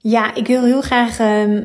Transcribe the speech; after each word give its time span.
Ja, 0.00 0.34
ik 0.34 0.46
wil 0.46 0.64
heel 0.64 0.80
graag 0.80 1.20
uh, 1.20 1.64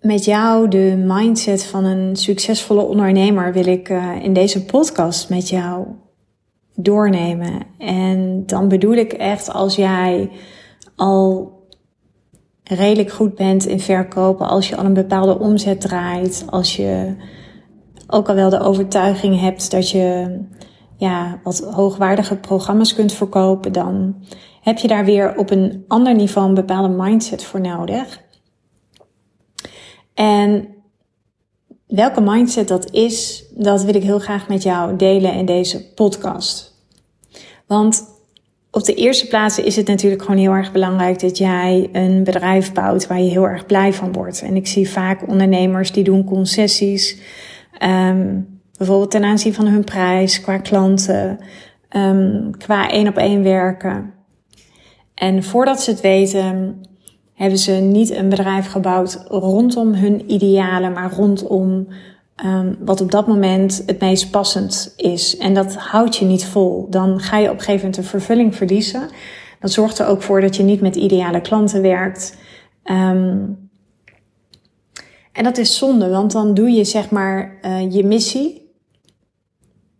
met 0.00 0.24
jou 0.24 0.68
de 0.68 1.02
mindset 1.06 1.64
van 1.64 1.84
een 1.84 2.16
succesvolle 2.16 2.82
ondernemer 2.82 3.52
wil 3.52 3.66
ik 3.66 3.88
uh, 3.88 4.22
in 4.22 4.32
deze 4.32 4.64
podcast 4.64 5.28
met 5.28 5.48
jou 5.48 5.86
doornemen. 6.74 7.62
En 7.78 8.46
dan 8.46 8.68
bedoel 8.68 8.94
ik 8.94 9.12
echt 9.12 9.52
als 9.52 9.76
jij 9.76 10.30
al 10.94 11.54
redelijk 12.64 13.10
goed 13.10 13.34
bent 13.34 13.66
in 13.66 13.80
verkopen, 13.80 14.48
als 14.48 14.68
je 14.68 14.76
al 14.76 14.84
een 14.84 14.94
bepaalde 14.94 15.38
omzet 15.38 15.80
draait, 15.80 16.44
als 16.50 16.76
je 16.76 17.16
ook 18.06 18.28
al 18.28 18.34
wel 18.34 18.50
de 18.50 18.60
overtuiging 18.60 19.40
hebt 19.40 19.70
dat 19.70 19.90
je 19.90 20.38
ja, 20.96 21.40
wat 21.42 21.60
hoogwaardige 21.60 22.36
programma's 22.36 22.94
kunt 22.94 23.12
verkopen, 23.12 23.72
dan 23.72 24.14
heb 24.66 24.78
je 24.78 24.88
daar 24.88 25.04
weer 25.04 25.36
op 25.36 25.50
een 25.50 25.84
ander 25.88 26.14
niveau 26.14 26.48
een 26.48 26.54
bepaalde 26.54 27.02
mindset 27.02 27.44
voor 27.44 27.60
nodig. 27.60 28.20
En 30.14 30.68
welke 31.86 32.20
mindset 32.20 32.68
dat 32.68 32.90
is, 32.90 33.44
dat 33.54 33.82
wil 33.82 33.94
ik 33.94 34.02
heel 34.02 34.18
graag 34.18 34.48
met 34.48 34.62
jou 34.62 34.96
delen 34.96 35.32
in 35.32 35.44
deze 35.44 35.92
podcast. 35.94 36.74
Want 37.66 38.04
op 38.70 38.84
de 38.84 38.94
eerste 38.94 39.26
plaats 39.26 39.58
is 39.58 39.76
het 39.76 39.86
natuurlijk 39.86 40.22
gewoon 40.22 40.40
heel 40.40 40.52
erg 40.52 40.72
belangrijk 40.72 41.20
dat 41.20 41.38
jij 41.38 41.88
een 41.92 42.24
bedrijf 42.24 42.72
bouwt 42.72 43.06
waar 43.06 43.20
je 43.20 43.30
heel 43.30 43.48
erg 43.48 43.66
blij 43.66 43.92
van 43.92 44.12
wordt. 44.12 44.42
En 44.42 44.56
ik 44.56 44.66
zie 44.66 44.90
vaak 44.90 45.28
ondernemers 45.28 45.92
die 45.92 46.04
doen 46.04 46.24
concessies, 46.24 47.18
um, 47.82 48.60
bijvoorbeeld 48.76 49.10
ten 49.10 49.24
aanzien 49.24 49.54
van 49.54 49.66
hun 49.66 49.84
prijs, 49.84 50.40
qua 50.40 50.58
klanten, 50.58 51.38
um, 51.96 52.50
qua 52.58 52.90
één 52.90 53.08
op 53.08 53.16
één 53.16 53.42
werken. 53.42 54.14
En 55.16 55.42
voordat 55.42 55.82
ze 55.82 55.90
het 55.90 56.00
weten, 56.00 56.80
hebben 57.34 57.58
ze 57.58 57.72
niet 57.72 58.10
een 58.10 58.28
bedrijf 58.28 58.66
gebouwd 58.66 59.24
rondom 59.28 59.94
hun 59.94 60.32
idealen, 60.32 60.92
maar 60.92 61.12
rondom 61.12 61.88
um, 62.44 62.76
wat 62.80 63.00
op 63.00 63.10
dat 63.10 63.26
moment 63.26 63.82
het 63.86 64.00
meest 64.00 64.30
passend 64.30 64.94
is. 64.96 65.36
En 65.36 65.54
dat 65.54 65.74
houdt 65.74 66.16
je 66.16 66.24
niet 66.24 66.44
vol. 66.44 66.86
Dan 66.90 67.20
ga 67.20 67.38
je 67.38 67.48
op 67.48 67.54
een 67.54 67.58
gegeven 67.58 67.80
moment 67.80 67.94
de 67.94 68.02
vervulling 68.02 68.56
verliezen. 68.56 69.08
Dat 69.60 69.72
zorgt 69.72 69.98
er 69.98 70.06
ook 70.06 70.22
voor 70.22 70.40
dat 70.40 70.56
je 70.56 70.62
niet 70.62 70.80
met 70.80 70.96
ideale 70.96 71.40
klanten 71.40 71.82
werkt. 71.82 72.36
Um, 72.84 73.70
en 75.32 75.44
dat 75.44 75.58
is 75.58 75.78
zonde, 75.78 76.08
want 76.08 76.32
dan 76.32 76.54
doe 76.54 76.70
je 76.70 76.84
zeg 76.84 77.10
maar 77.10 77.58
uh, 77.62 77.92
je 77.92 78.04
missie, 78.04 78.72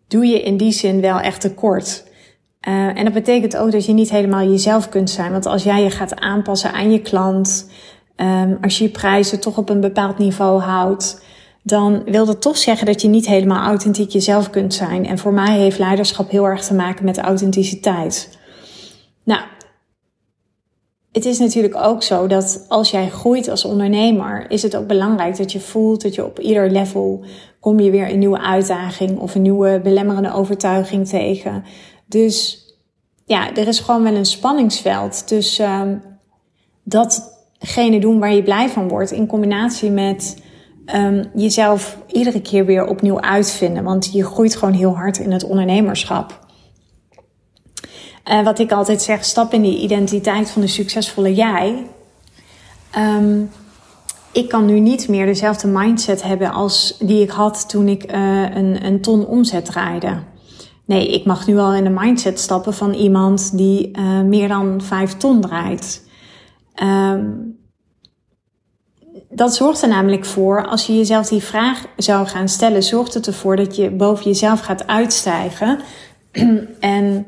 doe 0.09 0.27
je 0.27 0.43
in 0.43 0.57
die 0.57 0.73
zin 0.73 1.01
wel 1.01 1.21
echt 1.21 1.41
tekort. 1.41 2.06
Uh, 2.69 2.99
en 2.99 3.05
dat 3.05 3.13
betekent 3.13 3.57
ook 3.57 3.73
dat 3.73 3.87
je 3.87 3.93
niet 3.93 4.11
helemaal 4.11 4.49
jezelf 4.49 4.89
kunt 4.89 5.11
zijn. 5.11 5.33
Want 5.33 5.47
als 5.47 5.63
jij 5.63 5.83
je 5.83 5.91
gaat 5.91 6.21
aanpassen 6.21 6.73
aan 6.73 6.91
je 6.91 7.01
klant, 7.01 7.71
um, 8.17 8.59
als 8.61 8.79
je 8.79 8.85
je 8.85 8.91
prijzen 8.91 9.41
toch 9.41 9.57
op 9.57 9.69
een 9.69 9.81
bepaald 9.81 10.19
niveau 10.19 10.61
houdt, 10.61 11.25
dan 11.63 12.03
wil 12.05 12.27
dat 12.27 12.43
toch 12.43 12.57
zeggen 12.57 12.87
dat 12.87 13.03
je 13.03 13.09
niet 13.09 13.27
helemaal 13.27 13.67
authentiek 13.67 14.11
jezelf 14.11 14.51
kunt 14.51 14.75
zijn. 14.75 15.07
En 15.07 15.19
voor 15.19 15.33
mij 15.33 15.59
heeft 15.59 15.79
leiderschap 15.79 16.31
heel 16.31 16.45
erg 16.45 16.65
te 16.65 16.75
maken 16.75 17.05
met 17.05 17.19
authenticiteit. 17.19 18.39
Nou, 19.25 19.41
het 21.13 21.25
is 21.25 21.39
natuurlijk 21.39 21.77
ook 21.77 22.03
zo 22.03 22.27
dat 22.27 22.65
als 22.69 22.91
jij 22.91 23.09
groeit 23.09 23.49
als 23.49 23.65
ondernemer, 23.65 24.51
is 24.51 24.63
het 24.63 24.77
ook 24.77 24.87
belangrijk 24.87 25.37
dat 25.37 25.53
je 25.53 25.61
voelt 25.61 26.03
dat 26.03 26.15
je 26.15 26.25
op 26.25 26.39
ieder 26.39 26.71
level 26.71 27.25
kom 27.61 27.81
je 27.81 27.91
weer 27.91 28.11
een 28.11 28.19
nieuwe 28.19 28.41
uitdaging 28.41 29.19
of 29.19 29.35
een 29.35 29.43
nieuwe 29.43 29.81
belemmerende 29.83 30.33
overtuiging 30.33 31.09
tegen. 31.09 31.65
Dus 32.07 32.67
ja, 33.25 33.55
er 33.55 33.69
is 33.69 33.81
gewoon 33.81 34.03
wel 34.03 34.15
een 34.15 34.27
spanningsveld 34.27 35.27
tussen 35.27 35.71
um, 35.71 36.03
datgene 36.83 38.01
doen 38.01 38.19
waar 38.19 38.33
je 38.33 38.43
blij 38.43 38.69
van 38.69 38.89
wordt 38.89 39.11
in 39.11 39.27
combinatie 39.27 39.91
met 39.91 40.43
um, 40.95 41.25
jezelf 41.35 41.99
iedere 42.07 42.41
keer 42.41 42.65
weer 42.65 42.87
opnieuw 42.87 43.21
uitvinden. 43.21 43.85
Want 43.85 44.13
je 44.13 44.25
groeit 44.25 44.57
gewoon 44.57 44.75
heel 44.75 44.97
hard 44.97 45.19
in 45.19 45.33
het 45.33 45.45
ondernemerschap. 45.45 46.45
Wat 48.45 48.59
ik 48.59 48.73
altijd 48.73 49.03
zeg, 49.03 49.25
stap 49.25 49.53
in 49.53 49.63
die 49.63 49.79
identiteit 49.79 50.51
van 50.51 50.63
de 50.63 50.69
succesvolle 50.69 51.35
jij. 51.35 51.87
Um, 52.99 53.51
ik 54.33 54.49
kan 54.49 54.67
nu 54.67 54.81
niet 54.81 55.09
meer 55.09 55.27
dezelfde 55.27 55.69
mindset 55.69 56.23
hebben 56.23 56.51
als 56.51 56.97
die 56.99 57.23
ik 57.23 57.31
had 57.31 57.69
toen 57.69 57.89
ik 57.89 58.13
uh, 58.13 58.43
een, 58.43 58.85
een 58.85 59.01
ton 59.01 59.27
omzet 59.27 59.65
draaide. 59.65 60.19
Nee, 60.87 61.09
ik 61.09 61.25
mag 61.25 61.47
nu 61.47 61.59
al 61.59 61.75
in 61.75 61.85
de 61.85 61.91
mindset 61.91 62.41
stappen 62.41 62.75
van 62.75 62.93
iemand 62.93 63.57
die 63.57 63.99
uh, 63.99 64.21
meer 64.21 64.49
dan 64.49 64.81
vijf 64.83 65.17
ton 65.17 65.41
draait. 65.41 66.09
Um, 66.83 67.59
dat 69.29 69.55
zorgt 69.55 69.83
er 69.83 69.89
namelijk 69.89 70.25
voor, 70.25 70.67
als 70.67 70.87
je 70.87 70.97
jezelf 70.97 71.29
die 71.29 71.43
vraag 71.43 71.85
zou 71.97 72.27
gaan 72.27 72.49
stellen, 72.49 72.83
zorgt 72.83 73.15
het 73.15 73.27
ervoor 73.27 73.57
dat 73.57 73.77
je 73.77 73.91
boven 73.91 74.25
jezelf 74.25 74.61
gaat 74.61 74.87
uitstijgen. 74.87 75.81
en 76.81 77.27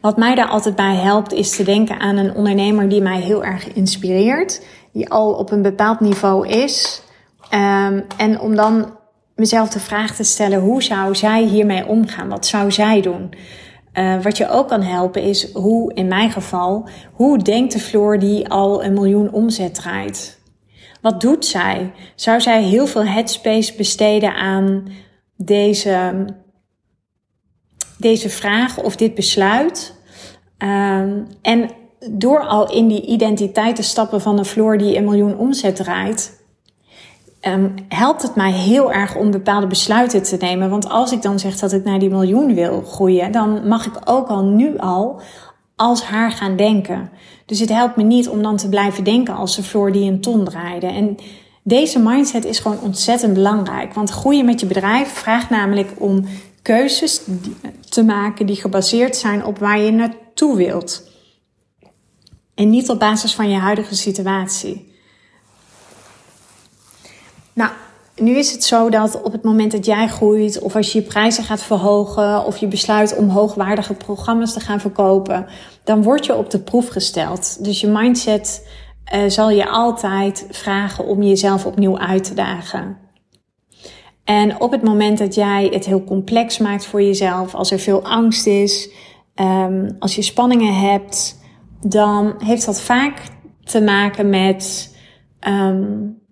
wat 0.00 0.16
mij 0.16 0.34
daar 0.34 0.48
altijd 0.48 0.76
bij 0.76 0.94
helpt, 0.94 1.32
is 1.32 1.56
te 1.56 1.62
denken 1.62 2.00
aan 2.00 2.16
een 2.16 2.34
ondernemer 2.34 2.88
die 2.88 3.02
mij 3.02 3.20
heel 3.20 3.44
erg 3.44 3.72
inspireert, 3.72 4.62
die 4.92 5.10
al 5.10 5.32
op 5.32 5.50
een 5.50 5.62
bepaald 5.62 6.00
niveau 6.00 6.48
is. 6.48 7.02
Um, 7.54 8.04
en 8.16 8.40
om 8.40 8.56
dan 8.56 8.97
mezelf 9.38 9.68
de 9.68 9.80
vraag 9.80 10.14
te 10.14 10.24
stellen: 10.24 10.60
hoe 10.60 10.82
zou 10.82 11.14
zij 11.14 11.44
hiermee 11.44 11.86
omgaan? 11.86 12.28
Wat 12.28 12.46
zou 12.46 12.72
zij 12.72 13.00
doen? 13.00 13.30
Uh, 13.94 14.22
wat 14.22 14.36
je 14.36 14.48
ook 14.48 14.68
kan 14.68 14.82
helpen 14.82 15.22
is 15.22 15.52
hoe, 15.52 15.94
in 15.94 16.08
mijn 16.08 16.30
geval, 16.30 16.88
hoe 17.12 17.38
denkt 17.38 17.72
de 17.72 17.78
Floor 17.78 18.18
die 18.18 18.48
al 18.48 18.84
een 18.84 18.92
miljoen 18.92 19.32
omzet 19.32 19.74
draait? 19.74 20.38
Wat 21.00 21.20
doet 21.20 21.44
zij? 21.44 21.92
Zou 22.14 22.40
zij 22.40 22.62
heel 22.62 22.86
veel 22.86 23.04
headspace 23.04 23.76
besteden 23.76 24.34
aan 24.34 24.88
deze, 25.36 26.26
deze 27.98 28.30
vraag 28.30 28.78
of 28.82 28.96
dit 28.96 29.14
besluit? 29.14 29.94
Um, 30.58 31.26
en 31.42 31.70
door 32.10 32.40
al 32.40 32.72
in 32.72 32.88
die 32.88 33.06
identiteit 33.06 33.76
te 33.76 33.82
stappen 33.82 34.20
van 34.20 34.38
een 34.38 34.44
Floor 34.44 34.78
die 34.78 34.96
een 34.96 35.04
miljoen 35.04 35.38
omzet 35.38 35.76
draait, 35.76 36.37
um, 37.42 37.74
helpt 37.88 38.22
het 38.22 38.34
mij 38.34 38.52
heel 38.52 38.92
erg 38.92 39.16
om 39.16 39.30
bepaalde 39.30 39.66
besluiten 39.66 40.22
te 40.22 40.36
nemen. 40.40 40.70
Want 40.70 40.88
als 40.88 41.12
ik 41.12 41.22
dan 41.22 41.38
zeg 41.38 41.58
dat 41.58 41.72
ik 41.72 41.84
naar 41.84 41.98
die 41.98 42.10
miljoen 42.10 42.54
wil 42.54 42.82
groeien, 42.82 43.32
dan 43.32 43.68
mag 43.68 43.86
ik 43.86 44.00
ook 44.04 44.28
al 44.28 44.44
nu 44.44 44.78
al 44.78 45.20
als 45.76 46.02
haar 46.02 46.30
gaan 46.30 46.56
denken. 46.56 47.10
Dus 47.46 47.60
het 47.60 47.68
helpt 47.68 47.96
me 47.96 48.02
niet 48.02 48.28
om 48.28 48.42
dan 48.42 48.56
te 48.56 48.68
blijven 48.68 49.04
denken 49.04 49.34
als 49.34 49.56
de 49.56 49.62
Floor 49.62 49.92
die 49.92 50.10
een 50.10 50.20
ton 50.20 50.44
draaide. 50.44 50.86
En 50.86 51.16
deze 51.62 51.98
mindset 51.98 52.44
is 52.44 52.58
gewoon 52.58 52.80
ontzettend 52.80 53.34
belangrijk. 53.34 53.94
Want 53.94 54.10
groeien 54.10 54.44
met 54.44 54.60
je 54.60 54.66
bedrijf 54.66 55.08
vraagt 55.08 55.50
namelijk 55.50 55.90
om 55.98 56.24
keuzes 56.62 57.20
te 57.88 58.04
maken 58.04 58.46
die 58.46 58.56
gebaseerd 58.56 59.16
zijn 59.16 59.44
op 59.44 59.58
waar 59.58 59.80
je 59.80 59.90
naartoe 59.90 60.56
wilt. 60.56 61.10
En 62.54 62.70
niet 62.70 62.90
op 62.90 62.98
basis 62.98 63.34
van 63.34 63.50
je 63.50 63.56
huidige 63.56 63.94
situatie. 63.94 64.87
Nou, 67.58 67.70
nu 68.16 68.36
is 68.36 68.52
het 68.52 68.64
zo 68.64 68.90
dat 68.90 69.22
op 69.22 69.32
het 69.32 69.42
moment 69.42 69.72
dat 69.72 69.86
jij 69.86 70.08
groeit, 70.08 70.58
of 70.58 70.76
als 70.76 70.92
je 70.92 71.00
je 71.00 71.04
prijzen 71.04 71.44
gaat 71.44 71.62
verhogen, 71.62 72.44
of 72.44 72.56
je 72.56 72.68
besluit 72.68 73.16
om 73.16 73.28
hoogwaardige 73.28 73.94
programma's 73.94 74.52
te 74.52 74.60
gaan 74.60 74.80
verkopen, 74.80 75.46
dan 75.84 76.02
word 76.02 76.26
je 76.26 76.36
op 76.36 76.50
de 76.50 76.58
proef 76.58 76.88
gesteld. 76.88 77.64
Dus 77.64 77.80
je 77.80 77.86
mindset 77.86 78.68
uh, 79.14 79.22
zal 79.28 79.50
je 79.50 79.68
altijd 79.68 80.46
vragen 80.50 81.04
om 81.04 81.22
jezelf 81.22 81.66
opnieuw 81.66 81.98
uit 81.98 82.24
te 82.24 82.34
dagen. 82.34 82.96
En 84.24 84.60
op 84.60 84.70
het 84.70 84.82
moment 84.82 85.18
dat 85.18 85.34
jij 85.34 85.68
het 85.72 85.84
heel 85.84 86.04
complex 86.04 86.58
maakt 86.58 86.86
voor 86.86 87.02
jezelf, 87.02 87.54
als 87.54 87.70
er 87.70 87.78
veel 87.78 88.04
angst 88.04 88.46
is, 88.46 88.90
um, 89.34 89.96
als 89.98 90.14
je 90.14 90.22
spanningen 90.22 90.74
hebt, 90.74 91.38
dan 91.80 92.34
heeft 92.38 92.66
dat 92.66 92.80
vaak 92.80 93.22
te 93.64 93.80
maken 93.80 94.28
met 94.28 94.94
um, 95.48 96.26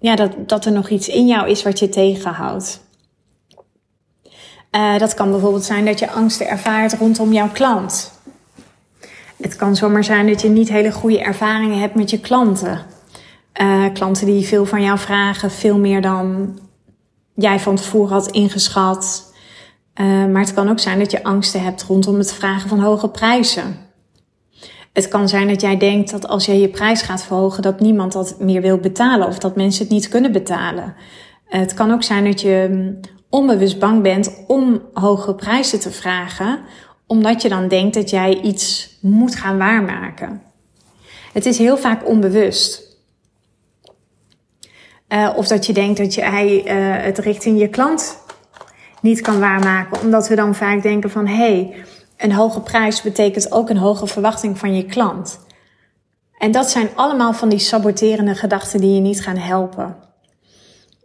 ja, 0.00 0.16
dat, 0.16 0.48
dat 0.48 0.64
er 0.64 0.72
nog 0.72 0.88
iets 0.88 1.08
in 1.08 1.26
jou 1.26 1.48
is 1.48 1.62
wat 1.62 1.78
je 1.78 1.88
tegenhoudt. 1.88 2.80
Uh, 4.70 4.98
dat 4.98 5.14
kan 5.14 5.30
bijvoorbeeld 5.30 5.64
zijn 5.64 5.84
dat 5.84 5.98
je 5.98 6.10
angsten 6.10 6.48
ervaart 6.48 6.92
rondom 6.92 7.32
jouw 7.32 7.50
klant. 7.52 8.12
Het 9.36 9.56
kan 9.56 9.76
zomaar 9.76 10.04
zijn 10.04 10.26
dat 10.26 10.42
je 10.42 10.48
niet 10.48 10.68
hele 10.68 10.92
goede 10.92 11.20
ervaringen 11.20 11.80
hebt 11.80 11.94
met 11.94 12.10
je 12.10 12.20
klanten. 12.20 12.80
Uh, 13.60 13.84
klanten 13.92 14.26
die 14.26 14.46
veel 14.46 14.66
van 14.66 14.82
jou 14.82 14.98
vragen, 14.98 15.50
veel 15.50 15.78
meer 15.78 16.02
dan 16.02 16.58
jij 17.34 17.60
van 17.60 17.76
tevoren 17.76 18.12
had 18.12 18.30
ingeschat. 18.30 19.32
Uh, 20.00 20.26
maar 20.26 20.42
het 20.42 20.54
kan 20.54 20.70
ook 20.70 20.78
zijn 20.78 20.98
dat 20.98 21.10
je 21.10 21.22
angsten 21.22 21.62
hebt 21.62 21.82
rondom 21.82 22.18
het 22.18 22.32
vragen 22.32 22.68
van 22.68 22.80
hoge 22.80 23.08
prijzen. 23.08 23.89
Het 24.92 25.08
kan 25.08 25.28
zijn 25.28 25.48
dat 25.48 25.60
jij 25.60 25.76
denkt 25.76 26.10
dat 26.10 26.28
als 26.28 26.46
jij 26.46 26.58
je 26.58 26.68
prijs 26.68 27.02
gaat 27.02 27.22
verhogen, 27.22 27.62
dat 27.62 27.80
niemand 27.80 28.12
dat 28.12 28.36
meer 28.40 28.60
wil 28.60 28.78
betalen 28.78 29.26
of 29.26 29.38
dat 29.38 29.56
mensen 29.56 29.82
het 29.82 29.92
niet 29.92 30.08
kunnen 30.08 30.32
betalen. 30.32 30.94
Het 31.44 31.74
kan 31.74 31.92
ook 31.92 32.02
zijn 32.02 32.24
dat 32.24 32.40
je 32.40 32.68
mm, 32.70 33.00
onbewust 33.28 33.78
bang 33.78 34.02
bent 34.02 34.44
om 34.46 34.82
hoge 34.92 35.34
prijzen 35.34 35.80
te 35.80 35.90
vragen, 35.90 36.58
omdat 37.06 37.42
je 37.42 37.48
dan 37.48 37.68
denkt 37.68 37.94
dat 37.94 38.10
jij 38.10 38.40
iets 38.40 38.98
moet 39.00 39.34
gaan 39.34 39.58
waarmaken. 39.58 40.42
Het 41.32 41.46
is 41.46 41.58
heel 41.58 41.76
vaak 41.76 42.08
onbewust. 42.08 42.88
Uh, 45.08 45.32
of 45.36 45.46
dat 45.46 45.66
je 45.66 45.72
denkt 45.72 45.98
dat 45.98 46.14
je 46.14 46.22
uh, 46.22 47.04
het 47.04 47.18
richting 47.18 47.60
je 47.60 47.68
klant 47.68 48.18
niet 49.02 49.20
kan 49.20 49.40
waarmaken. 49.40 50.00
Omdat 50.00 50.28
we 50.28 50.34
dan 50.34 50.54
vaak 50.54 50.82
denken 50.82 51.10
van 51.10 51.26
hé, 51.26 51.34
hey, 51.34 51.84
een 52.20 52.32
hoge 52.32 52.60
prijs 52.60 53.02
betekent 53.02 53.52
ook 53.52 53.70
een 53.70 53.76
hoge 53.76 54.06
verwachting 54.06 54.58
van 54.58 54.76
je 54.76 54.84
klant. 54.84 55.38
En 56.38 56.50
dat 56.50 56.70
zijn 56.70 56.88
allemaal 56.94 57.32
van 57.32 57.48
die 57.48 57.58
saboterende 57.58 58.34
gedachten 58.34 58.80
die 58.80 58.94
je 58.94 59.00
niet 59.00 59.22
gaan 59.22 59.36
helpen. 59.36 59.96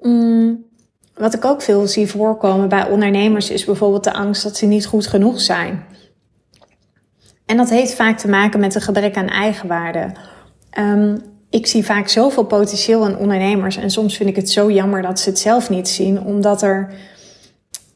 Mm, 0.02 0.66
wat 1.14 1.34
ik 1.34 1.46
ook 1.46 1.62
veel 1.62 1.88
zie 1.88 2.08
voorkomen 2.08 2.70
bij 2.70 2.90
ondernemers 2.90 3.50
is 3.50 3.66
bijvoorbeeld 3.66 4.04
de 4.04 4.14
angst 4.14 4.44
dat 4.44 4.58
ze 4.58 4.66
niet 4.66 4.86
goed 4.86 5.08
genoeg 5.08 5.42
zijn. 5.42 5.86
En 7.46 7.58
dat 7.58 7.70
heeft 7.70 7.94
vaak 7.94 8.18
te 8.18 8.30
maken 8.30 8.60
met 8.60 8.76
een 8.76 8.82
gebrek 8.82 9.16
aan 9.16 9.28
eigenwaarde. 9.28 10.12
Um, 10.80 11.22
ik 11.50 11.68
zie 11.68 11.86
vaak 11.86 12.08
zoveel 12.08 12.44
potentieel 12.44 13.08
in 13.08 13.18
ondernemers 13.18 13.78
en 13.78 13.90
soms 13.90 14.18
vind 14.18 14.30
ik 14.30 14.36
het 14.36 14.50
zo 14.50 14.72
jammer 14.72 15.02
dat 15.02 15.20
ze 15.20 15.30
het 15.30 15.40
zelf 15.40 15.70
niet 15.70 15.90
zien, 15.90 16.22
omdat 16.22 16.62
er 16.62 16.94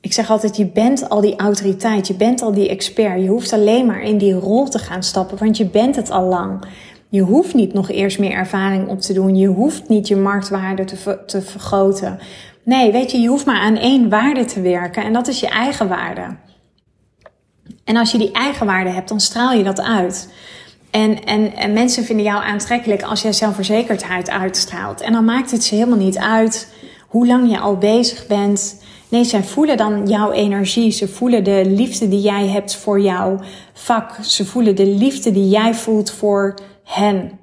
ik 0.02 0.14
zeg 0.14 0.30
altijd, 0.30 0.58
je 0.58 0.66
bent 0.66 1.10
al 1.10 1.22
die 1.22 1.36
autoriteit, 1.36 2.08
je 2.08 2.14
bent 2.14 2.42
al 2.42 2.54
die 2.54 2.70
expert. 2.70 3.22
Je 3.22 3.28
hoeft 3.28 3.54
alleen 3.54 3.86
maar 3.86 4.02
in 4.02 4.18
die 4.18 4.34
rol 4.34 4.68
te 4.68 4.80
gaan 4.80 5.04
stappen, 5.04 5.38
want 5.38 5.58
je 5.58 5.66
bent 5.66 5.96
het 5.96 6.10
al 6.10 6.26
lang. 6.26 6.64
Je 7.10 7.22
hoeft 7.22 7.54
niet 7.54 7.74
nog 7.74 7.90
eerst 7.90 8.20
meer 8.20 8.32
ervaring 8.32 8.88
op 8.88 9.02
te 9.02 9.14
doen. 9.14 9.36
Je 9.36 9.48
hoeft 9.48 9.90
niet 9.90 10.08
je 10.08 10.16
marktwaarde 10.16 10.84
te, 10.84 11.24
te 11.26 11.42
vergroten. 11.42 12.20
Nee, 12.64 12.92
weet 12.92 13.12
je, 13.12 13.20
je 13.20 13.28
hoeft 13.28 13.46
maar 13.46 13.60
aan 13.60 13.78
één 13.78 14.10
waarde 14.10 14.46
te 14.46 14.62
werken 14.62 15.04
en 15.04 15.14
dat 15.14 15.28
is 15.28 15.40
je 15.40 15.48
eigen 15.48 15.88
waarde. 15.88 16.36
En 17.84 17.96
als 17.96 18.12
je 18.12 18.18
die 18.18 18.32
eigen 18.32 18.66
waarde 18.66 18.90
hebt, 18.90 19.10
dan 19.10 19.20
straal 19.20 19.52
je 19.52 19.64
dat 19.64 19.82
uit. 19.82 20.34
En, 20.92 21.24
en, 21.24 21.56
en 21.56 21.74
mensen 21.74 22.04
vinden 22.04 22.26
jou 22.26 22.44
aantrekkelijk 22.44 23.02
als 23.02 23.22
jij 23.22 23.34
zelfverzekerdheid 23.34 24.30
uitstraalt. 24.30 25.02
En 25.02 25.14
dan 25.14 25.26
maakt 25.26 25.52
het 25.52 25.64
ze 25.64 25.76
helemaal 25.76 25.98
niet 25.98 26.18
uit 26.18 26.74
hoe 27.08 27.28
lang 27.28 27.52
je 27.52 27.60
al 27.60 27.78
bezig 27.78 28.28
bent. 28.28 28.84
Nee, 29.10 29.24
zij 29.24 29.44
voelen 29.44 29.78
dan 29.78 30.08
jouw 30.08 30.32
energie. 30.32 30.92
Ze 30.92 31.08
voelen 31.08 31.44
de 31.44 31.66
liefde 31.66 32.08
die 32.08 32.22
jij 32.22 32.48
hebt 32.48 32.76
voor 32.76 33.00
jouw 33.00 33.40
vak. 33.74 34.16
Ze 34.22 34.46
voelen 34.46 34.76
de 34.76 34.86
liefde 34.88 35.32
die 35.32 35.50
jij 35.50 35.74
voelt 35.74 36.12
voor 36.12 36.54
hen. 36.84 37.40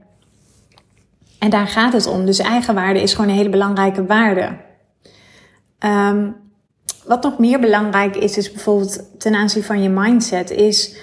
En 1.38 1.50
daar 1.50 1.68
gaat 1.68 1.92
het 1.92 2.06
om. 2.06 2.26
Dus 2.26 2.38
eigenwaarde 2.38 3.02
is 3.02 3.14
gewoon 3.14 3.30
een 3.30 3.36
hele 3.36 3.48
belangrijke 3.48 4.06
waarde. 4.06 4.56
Um, 5.78 6.36
wat 7.04 7.22
nog 7.22 7.38
meer 7.38 7.60
belangrijk 7.60 8.16
is, 8.16 8.36
is 8.36 8.52
bijvoorbeeld 8.52 9.20
ten 9.20 9.34
aanzien 9.34 9.62
van 9.62 9.82
je 9.82 9.88
mindset, 9.88 10.50
is 10.50 10.96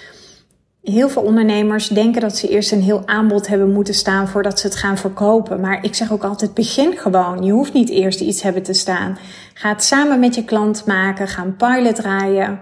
heel 0.84 1.10
veel 1.10 1.22
ondernemers 1.22 1.88
denken 1.88 2.22
dat 2.22 2.38
ze 2.38 2.50
eerst 2.50 2.72
een 2.72 2.82
heel 2.82 3.02
aanbod 3.06 3.48
hebben 3.48 3.72
moeten 3.72 3.94
staan 3.94 4.28
voordat 4.28 4.60
ze 4.60 4.68
het 4.68 4.76
gaan 4.76 4.98
verkopen. 4.98 5.60
Maar 5.60 5.84
ik 5.84 5.96
zeg 5.96 6.12
ook 6.12 6.24
altijd, 6.24 6.54
begin 6.54 6.98
gewoon. 6.98 7.44
Je 7.44 7.52
hoeft 7.52 7.74
niet 7.74 7.90
eerst 7.90 8.20
iets 8.20 8.42
hebben 8.42 8.64
te 8.64 8.74
staan. 8.74 9.18
Ga 9.54 9.70
het 9.70 9.84
samen 9.84 10.20
met 10.20 10.36
je 10.36 10.44
klant 10.44 10.86
maken, 10.86 11.28
ga 11.28 11.44
een 11.44 11.56
pilot 11.56 11.96
draaien. 11.96 12.60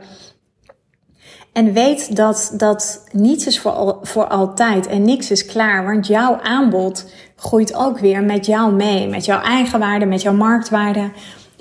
En 1.53 1.73
weet 1.73 2.15
dat, 2.15 2.53
dat 2.57 3.07
niets 3.11 3.47
is 3.47 3.59
voor, 3.59 3.71
al, 3.71 3.99
voor 4.01 4.27
altijd 4.27 4.87
en 4.87 5.01
niks 5.01 5.31
is 5.31 5.45
klaar. 5.45 5.85
Want 5.85 6.07
jouw 6.07 6.39
aanbod 6.41 7.11
groeit 7.35 7.75
ook 7.75 7.99
weer 7.99 8.23
met 8.23 8.45
jou 8.45 8.73
mee. 8.73 9.07
Met 9.07 9.25
jouw 9.25 9.41
eigen 9.41 9.79
waarde, 9.79 10.05
met 10.05 10.21
jouw 10.21 10.33
marktwaarde. 10.33 11.11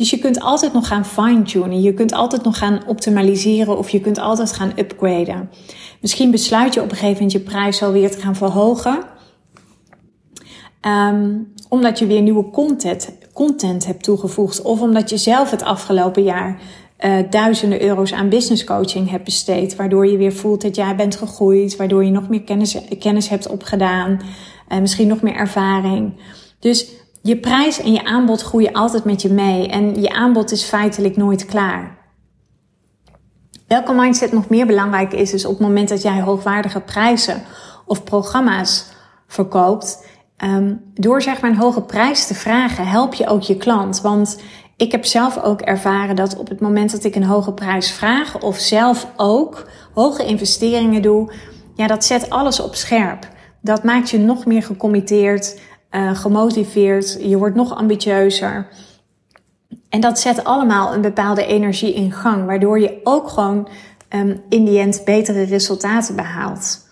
Dus 0.01 0.11
je 0.11 0.19
kunt 0.19 0.41
altijd 0.41 0.73
nog 0.73 0.87
gaan 0.87 1.05
fine-tunen. 1.05 1.81
Je 1.81 1.95
kunt 1.95 2.13
altijd 2.13 2.43
nog 2.43 2.59
gaan 2.59 2.81
optimaliseren 2.87 3.79
of 3.79 3.91
je 3.91 4.01
kunt 4.01 4.19
altijd 4.19 4.53
gaan 4.53 4.73
upgraden. 4.77 5.51
Misschien 6.01 6.31
besluit 6.31 6.75
je 6.75 6.81
op 6.81 6.91
een 6.91 6.97
gegeven 6.97 7.15
moment 7.15 7.33
je 7.33 7.41
prijs 7.41 7.83
alweer 7.83 8.11
te 8.11 8.21
gaan 8.21 8.37
verhogen. 8.37 8.99
Um, 10.87 11.53
omdat 11.69 11.99
je 11.99 12.07
weer 12.07 12.23
nieuwe 12.23 12.51
content, 12.51 13.13
content 13.33 13.87
hebt 13.87 14.03
toegevoegd. 14.03 14.63
Of 14.63 14.81
omdat 14.81 15.11
je 15.11 15.17
zelf 15.17 15.51
het 15.51 15.63
afgelopen 15.63 16.23
jaar 16.23 16.61
uh, 17.01 17.17
duizenden 17.31 17.83
euro's 17.83 18.13
aan 18.13 18.29
business 18.29 18.65
coaching 18.65 19.11
hebt 19.11 19.25
besteed. 19.25 19.77
Waardoor 19.77 20.07
je 20.07 20.17
weer 20.17 20.33
voelt 20.33 20.63
dat 20.63 20.77
jij 20.77 20.97
bent 20.97 21.17
gegroeid. 21.17 21.77
Waardoor 21.77 22.05
je 22.05 22.11
nog 22.11 22.29
meer 22.29 22.43
kennis, 22.43 22.79
kennis 22.99 23.29
hebt 23.29 23.49
opgedaan. 23.49 24.21
Uh, 24.69 24.79
misschien 24.79 25.09
nog 25.09 25.23
meer 25.23 25.35
ervaring. 25.35 26.13
Dus 26.59 26.87
je 27.23 27.37
prijs 27.37 27.81
en 27.81 27.93
je 27.93 28.05
aanbod 28.05 28.43
groeien 28.43 28.73
altijd 28.73 29.05
met 29.05 29.23
je 29.23 29.31
mee. 29.33 29.69
En 29.69 30.01
je 30.01 30.11
aanbod 30.11 30.51
is 30.51 30.63
feitelijk 30.63 31.17
nooit 31.17 31.45
klaar. 31.45 31.99
Welke 33.67 33.93
mindset 33.93 34.33
nog 34.33 34.49
meer 34.49 34.67
belangrijk 34.67 35.13
is, 35.13 35.33
is 35.33 35.45
op 35.45 35.59
het 35.59 35.67
moment 35.67 35.89
dat 35.89 36.03
jij 36.03 36.21
hoogwaardige 36.21 36.81
prijzen 36.81 37.43
of 37.87 38.05
programma's 38.05 38.87
verkoopt, 39.27 40.07
um, 40.45 40.81
door 40.95 41.23
zeg 41.23 41.41
maar 41.41 41.51
een 41.51 41.57
hoge 41.57 41.83
prijs 41.83 42.27
te 42.27 42.35
vragen, 42.35 42.87
help 42.87 43.15
je 43.15 43.27
ook 43.27 43.43
je 43.43 43.57
klant. 43.57 44.01
Want 44.01 44.43
ik 44.77 44.93
heb 44.93 45.05
zelf 45.05 45.43
ook 45.43 45.61
ervaren 45.61 46.17
dat 46.17 46.37
op 46.37 46.49
het 46.49 46.61
moment 46.61 46.91
dat 46.91 47.05
ik 47.05 47.15
een 47.15 47.25
hoge 47.25 47.53
prijs 47.53 47.93
vraag 47.93 48.41
of 48.41 48.59
zelf 48.59 49.07
ook 49.17 49.67
hoge 49.95 50.25
investeringen 50.25 51.03
doe, 51.03 51.33
ja, 51.75 51.87
dat 51.87 52.05
zet 52.05 52.31
alles 52.31 52.61
op 52.61 52.75
scherp. 52.75 53.29
Dat 53.63 53.85
maakt 53.85 54.11
je 54.11 54.19
nog 54.19 54.47
meer 54.47 54.63
gecommitteerd, 54.63 55.61
uh, 55.91 56.17
gemotiveerd, 56.17 57.19
je 57.21 57.39
wordt 57.39 57.57
nog 57.57 57.75
ambitieuzer. 57.75 58.69
En 59.89 60.01
dat 60.01 60.19
zet 60.19 60.45
allemaal 60.45 60.95
een 60.95 61.01
bepaalde 61.01 61.47
energie 61.47 61.95
in 61.95 62.13
gang, 62.13 62.47
waardoor 62.47 62.81
je 62.81 63.01
ook 63.05 63.29
gewoon 63.29 63.69
um, 64.09 64.43
in 64.49 64.65
die 64.65 64.79
end 64.79 65.03
betere 65.05 65.43
resultaten 65.43 66.17
behaalt. 66.17 66.89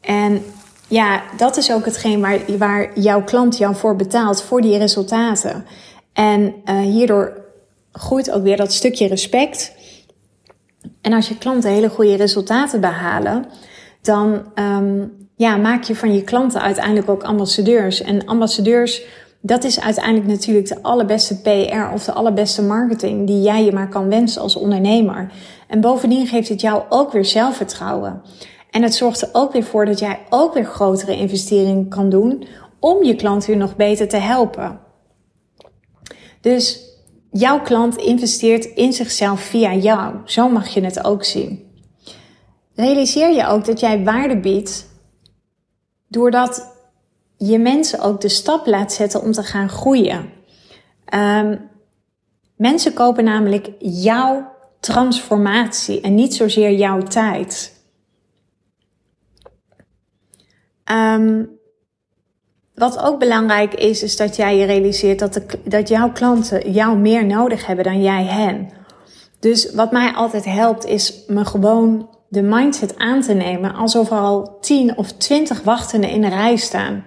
En 0.00 0.42
ja, 0.88 1.22
dat 1.36 1.56
is 1.56 1.72
ook 1.72 1.84
hetgeen 1.84 2.20
waar, 2.20 2.40
waar 2.58 2.98
jouw 2.98 3.22
klant 3.24 3.56
jou 3.56 3.74
voor 3.74 3.96
betaalt, 3.96 4.42
voor 4.42 4.60
die 4.60 4.78
resultaten. 4.78 5.64
En 6.12 6.54
uh, 6.64 6.80
hierdoor 6.80 7.44
groeit 7.92 8.30
ook 8.30 8.42
weer 8.42 8.56
dat 8.56 8.72
stukje 8.72 9.06
respect. 9.06 9.72
En 11.00 11.12
als 11.12 11.28
je 11.28 11.38
klanten 11.38 11.70
hele 11.70 11.88
goede 11.88 12.16
resultaten 12.16 12.80
behalen, 12.80 13.46
dan 14.00 14.52
um, 14.54 15.25
ja, 15.36 15.56
maak 15.56 15.82
je 15.82 15.96
van 15.96 16.14
je 16.14 16.22
klanten 16.22 16.60
uiteindelijk 16.60 17.08
ook 17.08 17.22
ambassadeurs. 17.22 18.02
En 18.02 18.26
ambassadeurs 18.26 19.02
dat 19.46 19.64
is 19.64 19.80
uiteindelijk 19.80 20.26
natuurlijk 20.26 20.68
de 20.68 20.82
allerbeste 20.82 21.40
PR 21.40 21.92
of 21.94 22.04
de 22.04 22.12
allerbeste 22.12 22.62
marketing 22.62 23.26
die 23.26 23.42
jij 23.42 23.64
je 23.64 23.72
maar 23.72 23.88
kan 23.88 24.08
wensen 24.08 24.42
als 24.42 24.56
ondernemer. 24.56 25.32
En 25.68 25.80
bovendien 25.80 26.26
geeft 26.26 26.48
het 26.48 26.60
jou 26.60 26.82
ook 26.88 27.12
weer 27.12 27.24
zelfvertrouwen. 27.24 28.22
En 28.70 28.82
het 28.82 28.94
zorgt 28.94 29.22
er 29.22 29.28
ook 29.32 29.52
weer 29.52 29.64
voor 29.64 29.86
dat 29.86 29.98
jij 29.98 30.18
ook 30.30 30.54
weer 30.54 30.64
grotere 30.64 31.16
investeringen 31.16 31.88
kan 31.88 32.10
doen 32.10 32.46
om 32.80 33.04
je 33.04 33.14
klant 33.14 33.46
weer 33.46 33.56
nog 33.56 33.76
beter 33.76 34.08
te 34.08 34.16
helpen. 34.16 34.80
Dus 36.40 36.80
jouw 37.30 37.60
klant 37.60 37.96
investeert 37.96 38.64
in 38.64 38.92
zichzelf 38.92 39.40
via 39.40 39.74
jou. 39.74 40.14
Zo 40.24 40.48
mag 40.48 40.68
je 40.68 40.84
het 40.84 41.04
ook 41.04 41.24
zien. 41.24 41.64
Realiseer 42.74 43.34
je 43.34 43.46
ook 43.46 43.64
dat 43.64 43.80
jij 43.80 44.04
waarde 44.04 44.40
biedt 44.40 44.86
doordat 46.08 46.74
je 47.36 47.58
mensen 47.58 48.00
ook 48.00 48.20
de 48.20 48.28
stap 48.28 48.66
laat 48.66 48.92
zetten 48.92 49.22
om 49.22 49.32
te 49.32 49.42
gaan 49.42 49.68
groeien. 49.68 50.32
Um, 51.14 51.70
mensen 52.56 52.92
kopen 52.92 53.24
namelijk 53.24 53.70
jouw 53.78 54.54
transformatie 54.80 56.00
en 56.00 56.14
niet 56.14 56.34
zozeer 56.34 56.72
jouw 56.72 57.02
tijd. 57.02 57.74
Um, 60.92 61.58
wat 62.74 62.98
ook 62.98 63.18
belangrijk 63.18 63.74
is, 63.74 64.02
is 64.02 64.16
dat 64.16 64.36
jij 64.36 64.56
je 64.56 64.64
realiseert 64.64 65.18
dat, 65.18 65.34
de, 65.34 65.46
dat 65.64 65.88
jouw 65.88 66.12
klanten 66.12 66.72
jou 66.72 66.98
meer 66.98 67.26
nodig 67.26 67.66
hebben 67.66 67.84
dan 67.84 68.02
jij 68.02 68.24
hen. 68.24 68.70
Dus 69.40 69.72
wat 69.72 69.92
mij 69.92 70.12
altijd 70.12 70.44
helpt, 70.44 70.84
is 70.84 71.24
me 71.26 71.44
gewoon 71.44 72.15
de 72.28 72.42
mindset 72.42 72.98
aan 72.98 73.20
te 73.20 73.32
nemen 73.32 73.74
alsof 73.74 74.10
er 74.10 74.18
al 74.18 74.58
10 74.60 74.96
of 74.96 75.12
20 75.12 75.62
wachtenden 75.62 76.10
in 76.10 76.20
de 76.20 76.28
rij 76.28 76.56
staan. 76.56 77.04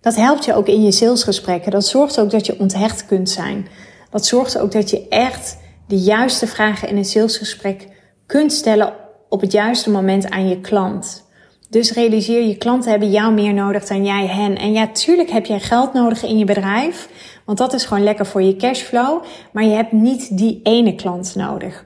Dat 0.00 0.16
helpt 0.16 0.44
je 0.44 0.54
ook 0.54 0.66
in 0.66 0.82
je 0.82 0.92
salesgesprekken. 0.92 1.70
Dat 1.70 1.86
zorgt 1.86 2.20
ook 2.20 2.30
dat 2.30 2.46
je 2.46 2.58
onthecht 2.58 3.06
kunt 3.06 3.30
zijn. 3.30 3.68
Dat 4.10 4.26
zorgt 4.26 4.58
ook 4.58 4.72
dat 4.72 4.90
je 4.90 5.08
echt 5.08 5.58
de 5.86 5.98
juiste 5.98 6.46
vragen 6.46 6.88
in 6.88 6.96
een 6.96 7.04
salesgesprek 7.04 7.88
kunt 8.26 8.52
stellen 8.52 8.92
op 9.28 9.40
het 9.40 9.52
juiste 9.52 9.90
moment 9.90 10.30
aan 10.30 10.48
je 10.48 10.60
klant. 10.60 11.28
Dus 11.70 11.92
realiseer, 11.92 12.46
je 12.46 12.56
klanten 12.56 12.90
hebben 12.90 13.10
jou 13.10 13.32
meer 13.32 13.54
nodig 13.54 13.86
dan 13.86 14.04
jij 14.04 14.26
hen. 14.26 14.56
En 14.56 14.72
ja, 14.72 14.86
tuurlijk 14.86 15.30
heb 15.30 15.46
jij 15.46 15.60
geld 15.60 15.92
nodig 15.92 16.22
in 16.22 16.38
je 16.38 16.44
bedrijf, 16.44 17.08
want 17.44 17.58
dat 17.58 17.72
is 17.72 17.84
gewoon 17.84 18.04
lekker 18.04 18.26
voor 18.26 18.42
je 18.42 18.56
cashflow. 18.56 19.22
Maar 19.52 19.64
je 19.64 19.74
hebt 19.74 19.92
niet 19.92 20.36
die 20.36 20.60
ene 20.62 20.94
klant 20.94 21.34
nodig. 21.34 21.84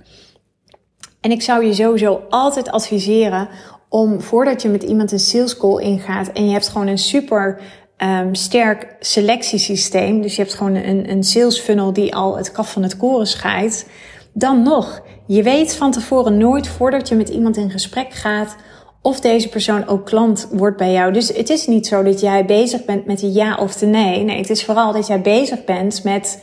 En 1.25 1.31
ik 1.31 1.43
zou 1.43 1.65
je 1.65 1.75
sowieso 1.75 2.23
altijd 2.29 2.71
adviseren 2.71 3.49
om 3.89 4.21
voordat 4.21 4.63
je 4.63 4.69
met 4.69 4.83
iemand 4.83 5.13
een 5.13 5.19
sales 5.19 5.57
call 5.57 5.83
ingaat 5.83 6.29
en 6.29 6.47
je 6.47 6.53
hebt 6.53 6.69
gewoon 6.69 6.87
een 6.87 6.99
super 6.99 7.61
um, 7.99 8.35
sterk 8.35 8.97
selectiesysteem. 9.01 10.21
Dus 10.21 10.37
je 10.37 10.43
hebt 10.43 10.55
gewoon 10.55 10.75
een, 10.75 11.11
een 11.11 11.25
sales 11.25 11.59
funnel 11.59 11.93
die 11.93 12.15
al 12.15 12.37
het 12.37 12.53
kaf 12.53 12.73
van 12.73 12.83
het 12.83 12.97
koren 12.97 13.27
scheidt. 13.27 13.87
Dan 14.33 14.63
nog, 14.63 15.03
je 15.27 15.43
weet 15.43 15.77
van 15.77 15.91
tevoren 15.91 16.39
nooit 16.39 16.69
voordat 16.69 17.09
je 17.09 17.15
met 17.15 17.29
iemand 17.29 17.57
in 17.57 17.71
gesprek 17.71 18.13
gaat 18.13 18.57
of 19.03 19.21
deze 19.21 19.49
persoon 19.49 19.87
ook 19.87 20.07
klant 20.07 20.49
wordt 20.53 20.77
bij 20.77 20.93
jou. 20.93 21.13
Dus 21.13 21.29
het 21.29 21.51
is 21.51 21.67
niet 21.67 21.87
zo 21.87 22.03
dat 22.03 22.21
jij 22.21 22.45
bezig 22.45 22.85
bent 22.85 23.07
met 23.07 23.23
een 23.23 23.33
ja 23.33 23.57
of 23.57 23.75
de 23.75 23.87
nee. 23.87 24.23
Nee, 24.25 24.39
het 24.39 24.51
is 24.51 24.65
vooral 24.65 24.93
dat 24.93 25.07
jij 25.07 25.21
bezig 25.21 25.65
bent 25.65 26.05
met 26.05 26.43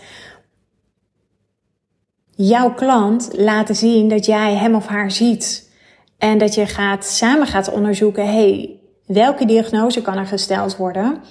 jouw 2.35 2.73
klant 2.73 3.29
laten 3.37 3.75
zien 3.75 4.07
dat 4.07 4.25
jij 4.25 4.55
hem 4.55 4.75
of 4.75 4.87
haar 4.87 5.11
ziet. 5.11 5.69
En 6.17 6.37
dat 6.37 6.53
je 6.53 6.65
gaat, 6.65 7.05
samen 7.05 7.47
gaat 7.47 7.71
onderzoeken, 7.71 8.25
hey, 8.25 8.79
welke 9.05 9.45
diagnose 9.45 10.01
kan 10.01 10.17
er 10.17 10.25
gesteld 10.25 10.77
worden? 10.77 11.21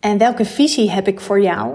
En 0.00 0.18
welke 0.18 0.44
visie 0.44 0.90
heb 0.90 1.08
ik 1.08 1.20
voor 1.20 1.40
jou? 1.40 1.72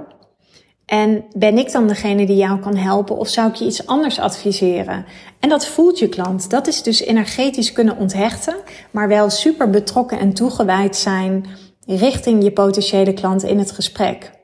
En 0.85 1.25
ben 1.35 1.57
ik 1.57 1.71
dan 1.71 1.87
degene 1.87 2.25
die 2.25 2.35
jou 2.35 2.59
kan 2.59 2.75
helpen 2.75 3.17
of 3.17 3.27
zou 3.27 3.49
ik 3.49 3.55
je 3.55 3.65
iets 3.65 3.85
anders 3.87 4.19
adviseren? 4.19 5.05
En 5.39 5.49
dat 5.49 5.67
voelt 5.67 5.99
je 5.99 6.09
klant. 6.09 6.49
Dat 6.49 6.67
is 6.67 6.83
dus 6.83 7.01
energetisch 7.01 7.71
kunnen 7.71 7.97
onthechten, 7.97 8.55
maar 8.91 9.07
wel 9.07 9.29
super 9.29 9.69
betrokken 9.69 10.19
en 10.19 10.33
toegewijd 10.33 10.95
zijn 10.95 11.45
richting 11.85 12.43
je 12.43 12.51
potentiële 12.51 13.13
klant 13.13 13.43
in 13.43 13.59
het 13.59 13.71
gesprek. 13.71 14.38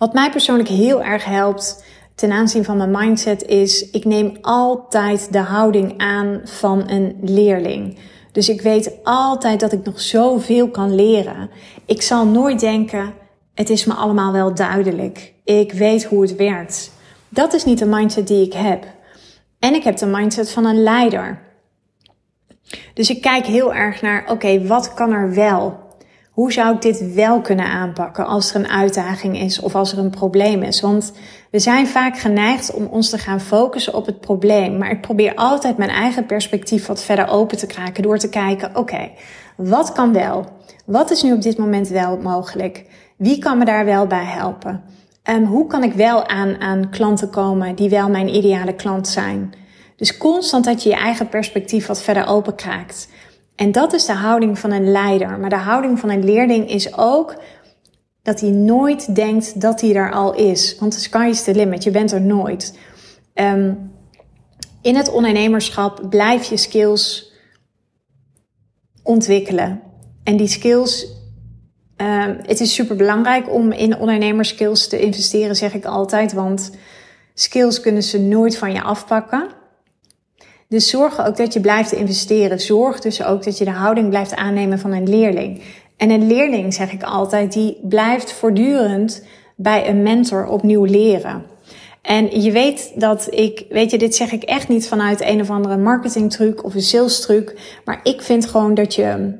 Wat 0.00 0.12
mij 0.12 0.30
persoonlijk 0.30 0.68
heel 0.68 1.02
erg 1.02 1.24
helpt 1.24 1.84
ten 2.14 2.32
aanzien 2.32 2.64
van 2.64 2.76
mijn 2.76 2.90
mindset 2.90 3.42
is, 3.42 3.90
ik 3.90 4.04
neem 4.04 4.36
altijd 4.40 5.32
de 5.32 5.38
houding 5.38 5.98
aan 5.98 6.40
van 6.44 6.90
een 6.90 7.16
leerling. 7.22 7.98
Dus 8.32 8.48
ik 8.48 8.60
weet 8.60 8.98
altijd 9.02 9.60
dat 9.60 9.72
ik 9.72 9.84
nog 9.84 10.00
zoveel 10.00 10.70
kan 10.70 10.94
leren. 10.94 11.50
Ik 11.86 12.02
zal 12.02 12.26
nooit 12.26 12.60
denken, 12.60 13.12
het 13.54 13.70
is 13.70 13.84
me 13.84 13.94
allemaal 13.94 14.32
wel 14.32 14.54
duidelijk. 14.54 15.34
Ik 15.44 15.72
weet 15.72 16.04
hoe 16.04 16.22
het 16.22 16.36
werkt. 16.36 16.92
Dat 17.28 17.52
is 17.52 17.64
niet 17.64 17.78
de 17.78 17.86
mindset 17.86 18.26
die 18.26 18.46
ik 18.46 18.52
heb. 18.52 18.84
En 19.58 19.74
ik 19.74 19.82
heb 19.82 19.96
de 19.96 20.06
mindset 20.06 20.50
van 20.50 20.64
een 20.64 20.82
leider. 20.82 21.42
Dus 22.94 23.10
ik 23.10 23.20
kijk 23.20 23.46
heel 23.46 23.74
erg 23.74 24.02
naar, 24.02 24.30
oké, 24.30 24.66
wat 24.66 24.94
kan 24.94 25.12
er 25.12 25.34
wel? 25.34 25.88
Hoe 26.40 26.52
zou 26.52 26.74
ik 26.74 26.82
dit 26.82 27.14
wel 27.14 27.40
kunnen 27.40 27.66
aanpakken 27.66 28.26
als 28.26 28.50
er 28.50 28.60
een 28.60 28.68
uitdaging 28.68 29.38
is 29.38 29.60
of 29.60 29.74
als 29.74 29.92
er 29.92 29.98
een 29.98 30.10
probleem 30.10 30.62
is? 30.62 30.80
Want 30.80 31.12
we 31.50 31.58
zijn 31.58 31.86
vaak 31.86 32.18
geneigd 32.18 32.74
om 32.74 32.84
ons 32.84 33.10
te 33.10 33.18
gaan 33.18 33.40
focussen 33.40 33.94
op 33.94 34.06
het 34.06 34.20
probleem. 34.20 34.78
Maar 34.78 34.90
ik 34.90 35.00
probeer 35.00 35.34
altijd 35.34 35.76
mijn 35.76 35.90
eigen 35.90 36.26
perspectief 36.26 36.86
wat 36.86 37.02
verder 37.02 37.28
open 37.28 37.58
te 37.58 37.66
kraken 37.66 38.02
door 38.02 38.18
te 38.18 38.28
kijken, 38.28 38.76
oké, 38.76 39.10
wat 39.56 39.92
kan 39.92 40.12
wel? 40.12 40.46
Wat 40.86 41.10
is 41.10 41.22
nu 41.22 41.32
op 41.32 41.42
dit 41.42 41.58
moment 41.58 41.88
wel 41.88 42.16
mogelijk? 42.16 42.84
Wie 43.16 43.38
kan 43.38 43.58
me 43.58 43.64
daar 43.64 43.84
wel 43.84 44.06
bij 44.06 44.24
helpen? 44.24 44.82
Um, 45.30 45.44
hoe 45.44 45.66
kan 45.66 45.82
ik 45.82 45.92
wel 45.92 46.28
aan, 46.28 46.60
aan 46.60 46.90
klanten 46.90 47.30
komen 47.30 47.74
die 47.74 47.90
wel 47.90 48.08
mijn 48.08 48.34
ideale 48.34 48.74
klant 48.74 49.08
zijn? 49.08 49.52
Dus 49.96 50.16
constant 50.16 50.64
dat 50.64 50.82
je 50.82 50.88
je 50.88 50.96
eigen 50.96 51.28
perspectief 51.28 51.86
wat 51.86 52.02
verder 52.02 52.26
open 52.26 52.54
kraakt. 52.54 53.08
En 53.60 53.72
dat 53.72 53.92
is 53.92 54.06
de 54.06 54.12
houding 54.12 54.58
van 54.58 54.70
een 54.70 54.90
leider. 54.90 55.38
Maar 55.38 55.50
de 55.50 55.56
houding 55.56 55.98
van 55.98 56.10
een 56.10 56.24
leerling 56.24 56.70
is 56.70 56.96
ook 56.96 57.42
dat 58.22 58.40
hij 58.40 58.50
nooit 58.50 59.14
denkt 59.14 59.60
dat 59.60 59.80
hij 59.80 59.94
er 59.94 60.12
al 60.12 60.34
is. 60.34 60.76
Want 60.78 60.92
de 60.92 61.00
sky 61.00 61.26
is 61.30 61.42
the 61.42 61.54
limit. 61.54 61.84
Je 61.84 61.90
bent 61.90 62.12
er 62.12 62.20
nooit. 62.20 62.78
Um, 63.34 63.92
in 64.82 64.96
het 64.96 65.10
ondernemerschap 65.10 66.06
blijf 66.10 66.44
je 66.44 66.56
skills 66.56 67.32
ontwikkelen. 69.02 69.82
En 70.24 70.36
die 70.36 70.48
skills, 70.48 71.06
um, 71.96 72.38
het 72.42 72.60
is 72.60 72.74
super 72.74 72.96
belangrijk 72.96 73.52
om 73.52 73.72
in 73.72 73.98
ondernemerskills 73.98 74.88
te 74.88 75.00
investeren, 75.00 75.56
zeg 75.56 75.74
ik 75.74 75.84
altijd. 75.84 76.32
Want 76.32 76.70
skills 77.34 77.80
kunnen 77.80 78.02
ze 78.02 78.20
nooit 78.20 78.58
van 78.58 78.72
je 78.72 78.82
afpakken. 78.82 79.59
Dus 80.70 80.88
zorg 80.88 81.26
ook 81.26 81.36
dat 81.36 81.52
je 81.52 81.60
blijft 81.60 81.92
investeren. 81.92 82.60
Zorg 82.60 83.00
dus 83.00 83.22
ook 83.22 83.44
dat 83.44 83.58
je 83.58 83.64
de 83.64 83.70
houding 83.70 84.08
blijft 84.08 84.36
aannemen 84.36 84.78
van 84.78 84.92
een 84.92 85.08
leerling. 85.08 85.62
En 85.96 86.10
een 86.10 86.26
leerling, 86.26 86.74
zeg 86.74 86.92
ik 86.92 87.02
altijd, 87.02 87.52
die 87.52 87.78
blijft 87.82 88.32
voortdurend 88.32 89.24
bij 89.56 89.88
een 89.88 90.02
mentor 90.02 90.46
opnieuw 90.46 90.84
leren. 90.84 91.44
En 92.02 92.40
je 92.42 92.52
weet 92.52 92.92
dat 92.94 93.26
ik, 93.30 93.64
weet 93.68 93.90
je, 93.90 93.98
dit 93.98 94.14
zeg 94.14 94.32
ik 94.32 94.42
echt 94.42 94.68
niet 94.68 94.88
vanuit 94.88 95.20
een 95.20 95.40
of 95.40 95.50
andere 95.50 95.76
marketingtruc 95.76 96.64
of 96.64 96.74
een 96.74 96.82
sales 96.82 97.20
truc. 97.20 97.78
Maar 97.84 98.00
ik 98.02 98.22
vind 98.22 98.46
gewoon 98.46 98.74
dat 98.74 98.94
je 98.94 99.38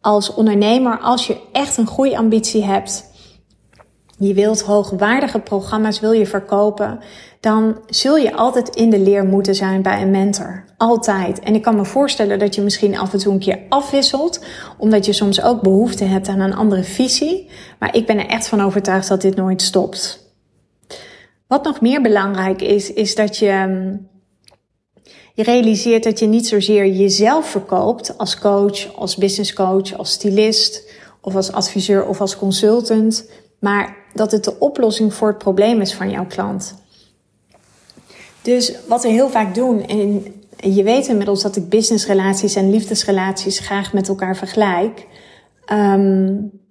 als 0.00 0.34
ondernemer, 0.34 0.98
als 0.98 1.26
je 1.26 1.36
echt 1.52 1.76
een 1.76 1.86
groeiambitie 1.86 2.64
hebt, 2.64 3.11
je 4.22 4.34
wilt 4.34 4.62
hoogwaardige 4.62 5.38
programma's 5.38 6.00
wil 6.00 6.12
je 6.12 6.26
verkopen, 6.26 6.98
dan 7.40 7.78
zul 7.86 8.16
je 8.16 8.34
altijd 8.34 8.76
in 8.76 8.90
de 8.90 8.98
leer 8.98 9.24
moeten 9.24 9.54
zijn 9.54 9.82
bij 9.82 10.02
een 10.02 10.10
mentor. 10.10 10.64
Altijd. 10.76 11.40
En 11.40 11.54
ik 11.54 11.62
kan 11.62 11.76
me 11.76 11.84
voorstellen 11.84 12.38
dat 12.38 12.54
je 12.54 12.62
misschien 12.62 12.98
af 12.98 13.12
en 13.12 13.18
toe 13.18 13.32
een 13.32 13.38
keer 13.38 13.58
afwisselt, 13.68 14.44
omdat 14.78 15.06
je 15.06 15.12
soms 15.12 15.42
ook 15.42 15.62
behoefte 15.62 16.04
hebt 16.04 16.28
aan 16.28 16.40
een 16.40 16.54
andere 16.54 16.82
visie. 16.84 17.50
Maar 17.78 17.96
ik 17.96 18.06
ben 18.06 18.18
er 18.18 18.26
echt 18.26 18.48
van 18.48 18.60
overtuigd 18.60 19.08
dat 19.08 19.20
dit 19.20 19.36
nooit 19.36 19.62
stopt. 19.62 20.30
Wat 21.46 21.64
nog 21.64 21.80
meer 21.80 22.02
belangrijk 22.02 22.62
is, 22.62 22.92
is 22.92 23.14
dat 23.14 23.36
je 23.36 23.64
mm, 23.68 24.08
je 25.34 25.42
realiseert 25.42 26.04
dat 26.04 26.18
je 26.18 26.26
niet 26.26 26.46
zozeer 26.46 26.86
jezelf 26.86 27.46
verkoopt 27.46 28.18
als 28.18 28.38
coach, 28.38 28.96
als 28.96 29.16
business 29.16 29.52
coach, 29.52 29.96
als 29.96 30.12
stylist 30.12 30.90
of 31.20 31.34
als 31.34 31.52
adviseur 31.52 32.06
of 32.06 32.20
als 32.20 32.36
consultant, 32.36 33.30
maar 33.60 33.96
dat 34.14 34.32
het 34.32 34.44
de 34.44 34.58
oplossing 34.58 35.14
voor 35.14 35.28
het 35.28 35.38
probleem 35.38 35.80
is 35.80 35.94
van 35.94 36.10
jouw 36.10 36.26
klant. 36.26 36.74
Dus 38.42 38.74
wat 38.86 39.02
we 39.02 39.08
heel 39.08 39.28
vaak 39.28 39.54
doen, 39.54 39.86
en 39.86 40.24
je 40.56 40.82
weet 40.82 41.06
inmiddels 41.06 41.42
dat 41.42 41.56
ik 41.56 41.68
businessrelaties 41.68 42.54
en 42.54 42.70
liefdesrelaties 42.70 43.58
graag 43.58 43.92
met 43.92 44.08
elkaar 44.08 44.36
vergelijk. 44.36 45.06
Um, 45.72 46.61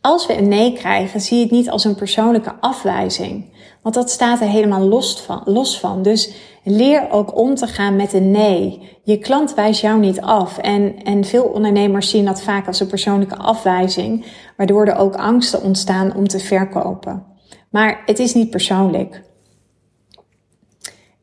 als 0.00 0.26
we 0.26 0.36
een 0.36 0.48
nee 0.48 0.72
krijgen, 0.72 1.20
zie 1.20 1.36
je 1.36 1.42
het 1.42 1.52
niet 1.52 1.70
als 1.70 1.84
een 1.84 1.94
persoonlijke 1.94 2.54
afwijzing. 2.60 3.58
Want 3.82 3.94
dat 3.94 4.10
staat 4.10 4.40
er 4.40 4.48
helemaal 4.48 4.80
los 4.80 5.20
van. 5.20 5.42
Los 5.44 5.80
van. 5.80 6.02
Dus 6.02 6.32
leer 6.64 7.10
ook 7.10 7.36
om 7.36 7.54
te 7.54 7.66
gaan 7.66 7.96
met 7.96 8.12
een 8.12 8.30
nee. 8.30 8.88
Je 9.02 9.18
klant 9.18 9.54
wijst 9.54 9.80
jou 9.80 9.98
niet 9.98 10.20
af. 10.20 10.58
En, 10.58 11.02
en 11.02 11.24
veel 11.24 11.44
ondernemers 11.44 12.10
zien 12.10 12.24
dat 12.24 12.42
vaak 12.42 12.66
als 12.66 12.80
een 12.80 12.86
persoonlijke 12.86 13.36
afwijzing, 13.36 14.24
waardoor 14.56 14.86
er 14.86 14.96
ook 14.96 15.14
angsten 15.14 15.62
ontstaan 15.62 16.14
om 16.14 16.28
te 16.28 16.38
verkopen. 16.38 17.26
Maar 17.70 18.02
het 18.06 18.18
is 18.18 18.34
niet 18.34 18.50
persoonlijk. 18.50 19.22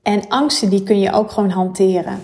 En 0.01 0.27
angsten 0.27 0.69
die 0.69 0.83
kun 0.83 0.99
je 0.99 1.11
ook 1.11 1.31
gewoon 1.31 1.49
hanteren. 1.49 2.21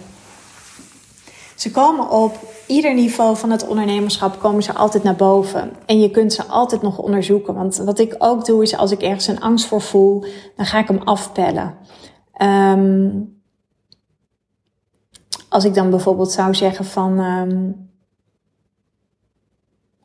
Ze 1.56 1.72
komen 1.72 2.10
op 2.10 2.53
ieder 2.74 2.94
niveau 2.94 3.38
van 3.38 3.52
het 3.52 3.68
ondernemerschap 3.68 4.40
komen 4.40 4.64
ze 4.64 4.74
altijd 4.74 5.04
naar 5.04 5.16
boven. 5.16 5.72
En 5.86 6.00
je 6.00 6.12
kunt 6.12 6.34
ze 6.34 6.44
altijd 6.44 6.82
nog 6.82 6.98
onderzoeken. 6.98 7.54
Want 7.54 7.78
wat 7.78 8.00
ik 8.00 8.16
ook 8.18 8.46
doe 8.46 8.64
is 8.64 8.78
als 8.78 8.92
ik 8.92 9.02
ergens 9.02 9.28
een 9.28 9.42
angst 9.42 9.66
voor 9.66 9.82
voel, 9.82 10.26
dan 10.56 10.66
ga 10.66 10.80
ik 10.80 10.88
hem 10.88 11.02
afpellen. 11.04 11.76
Um, 12.42 13.42
als 15.50 15.66
ik 15.66 15.74
dan 15.74 15.90
bijvoorbeeld 15.90 16.32
zou 16.32 16.56
zeggen 16.56 16.86
van... 16.86 17.20
Um, 17.20 17.90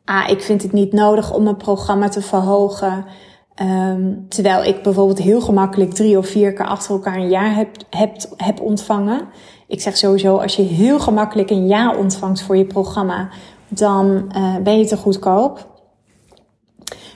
ah, 0.05 0.29
ik 0.29 0.41
vind 0.41 0.61
het 0.61 0.71
niet 0.71 0.93
nodig 0.93 1.33
om 1.33 1.43
mijn 1.43 1.57
programma 1.57 2.09
te 2.09 2.21
verhogen. 2.21 3.05
Um, 3.61 4.25
terwijl 4.27 4.63
ik 4.63 4.83
bijvoorbeeld 4.83 5.19
heel 5.19 5.41
gemakkelijk 5.41 5.93
drie 5.93 6.17
of 6.17 6.27
vier 6.27 6.53
keer 6.53 6.65
achter 6.65 6.91
elkaar 6.91 7.15
een 7.15 7.29
jaar 7.29 7.55
heb, 7.55 7.69
heb, 7.89 8.15
heb 8.37 8.61
ontvangen. 8.61 9.27
Ik 9.69 9.81
zeg 9.81 9.97
sowieso, 9.97 10.37
als 10.37 10.55
je 10.55 10.61
heel 10.61 10.99
gemakkelijk 10.99 11.49
een 11.49 11.67
ja 11.67 11.95
ontvangt 11.95 12.41
voor 12.41 12.57
je 12.57 12.65
programma, 12.65 13.29
dan 13.67 14.31
uh, 14.35 14.57
ben 14.57 14.79
je 14.79 14.85
te 14.85 14.97
goedkoop. 14.97 15.67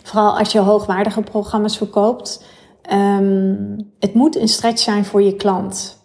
Vooral 0.04 0.38
als 0.38 0.52
je 0.52 0.60
hoogwaardige 0.60 1.22
programma's 1.22 1.78
verkoopt. 1.78 2.46
Um, 2.94 3.92
het 4.00 4.14
moet 4.14 4.36
een 4.36 4.48
stretch 4.48 4.80
zijn 4.82 5.06
voor 5.06 5.22
je 5.22 5.36
klant. 5.36 5.98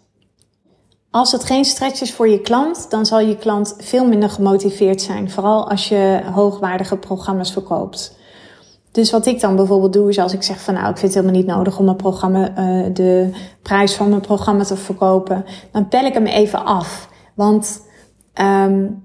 Als 1.11 1.31
het 1.31 1.43
geen 1.43 1.65
stretch 1.65 2.01
is 2.01 2.13
voor 2.13 2.29
je 2.29 2.41
klant, 2.41 2.89
dan 2.89 3.05
zal 3.05 3.19
je 3.19 3.37
klant 3.37 3.75
veel 3.77 4.07
minder 4.07 4.29
gemotiveerd 4.29 5.01
zijn. 5.01 5.31
Vooral 5.31 5.69
als 5.69 5.89
je 5.89 6.21
hoogwaardige 6.33 6.97
programma's 6.97 7.51
verkoopt. 7.51 8.18
Dus 8.99 9.11
wat 9.11 9.25
ik 9.25 9.39
dan 9.39 9.55
bijvoorbeeld 9.55 9.93
doe, 9.93 10.09
is 10.09 10.19
als 10.19 10.33
ik 10.33 10.43
zeg 10.43 10.61
van 10.61 10.73
nou, 10.73 10.89
ik 10.89 10.97
vind 10.97 11.13
het 11.13 11.21
helemaal 11.23 11.41
niet 11.41 11.55
nodig 11.55 11.79
om 11.79 11.85
mijn 11.85 11.97
programma, 11.97 12.49
uh, 12.57 12.85
de 12.93 13.29
prijs 13.61 13.93
van 13.93 14.09
mijn 14.09 14.21
programma 14.21 14.63
te 14.63 14.75
verkopen, 14.75 15.45
dan 15.71 15.87
pel 15.87 16.05
ik 16.05 16.13
hem 16.13 16.25
even 16.25 16.65
af. 16.65 17.09
Want 17.35 17.81
um, 18.41 19.03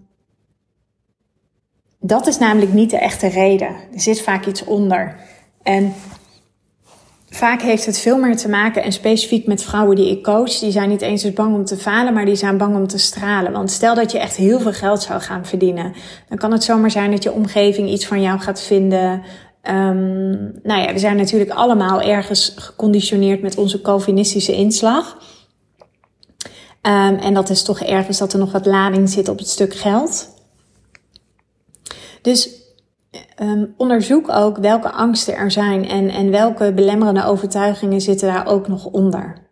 dat 2.00 2.26
is 2.26 2.38
namelijk 2.38 2.72
niet 2.72 2.90
de 2.90 2.98
echte 2.98 3.26
reden. 3.26 3.68
Er 3.68 4.00
zit 4.00 4.22
vaak 4.22 4.46
iets 4.46 4.64
onder. 4.64 5.16
En 5.62 5.94
vaak 7.28 7.62
heeft 7.62 7.86
het 7.86 7.98
veel 7.98 8.18
meer 8.18 8.36
te 8.36 8.48
maken, 8.48 8.82
en 8.82 8.92
specifiek 8.92 9.46
met 9.46 9.62
vrouwen 9.62 9.96
die 9.96 10.10
ik 10.10 10.22
coach, 10.22 10.58
die 10.58 10.70
zijn 10.70 10.88
niet 10.88 11.02
eens 11.02 11.32
bang 11.32 11.54
om 11.54 11.64
te 11.64 11.76
falen, 11.76 12.14
maar 12.14 12.24
die 12.24 12.34
zijn 12.34 12.58
bang 12.58 12.76
om 12.76 12.86
te 12.86 12.98
stralen. 12.98 13.52
Want 13.52 13.70
stel 13.70 13.94
dat 13.94 14.12
je 14.12 14.18
echt 14.18 14.36
heel 14.36 14.60
veel 14.60 14.72
geld 14.72 15.02
zou 15.02 15.20
gaan 15.20 15.46
verdienen, 15.46 15.92
dan 16.28 16.38
kan 16.38 16.52
het 16.52 16.64
zomaar 16.64 16.90
zijn 16.90 17.10
dat 17.10 17.22
je 17.22 17.32
omgeving 17.32 17.88
iets 17.88 18.06
van 18.06 18.22
jou 18.22 18.40
gaat 18.40 18.60
vinden. 18.60 19.22
Um, 19.70 20.60
nou 20.62 20.80
ja, 20.80 20.92
we 20.92 20.98
zijn 20.98 21.16
natuurlijk 21.16 21.50
allemaal 21.50 22.00
ergens 22.00 22.52
geconditioneerd 22.56 23.42
met 23.42 23.56
onze 23.56 23.80
Calvinistische 23.80 24.52
inslag. 24.52 25.16
Um, 26.82 27.16
en 27.16 27.34
dat 27.34 27.50
is 27.50 27.62
toch 27.62 27.80
ergens 27.80 28.18
dat 28.18 28.32
er 28.32 28.38
nog 28.38 28.52
wat 28.52 28.66
lading 28.66 29.08
zit 29.08 29.28
op 29.28 29.38
het 29.38 29.48
stuk 29.48 29.74
geld. 29.74 30.28
Dus 32.22 32.62
um, 33.42 33.74
onderzoek 33.76 34.28
ook 34.28 34.58
welke 34.58 34.90
angsten 34.90 35.34
er 35.34 35.50
zijn 35.50 35.88
en, 35.88 36.08
en 36.08 36.30
welke 36.30 36.72
belemmerende 36.72 37.24
overtuigingen 37.24 38.00
zitten 38.00 38.28
daar 38.28 38.46
ook 38.46 38.68
nog 38.68 38.84
onder. 38.84 39.43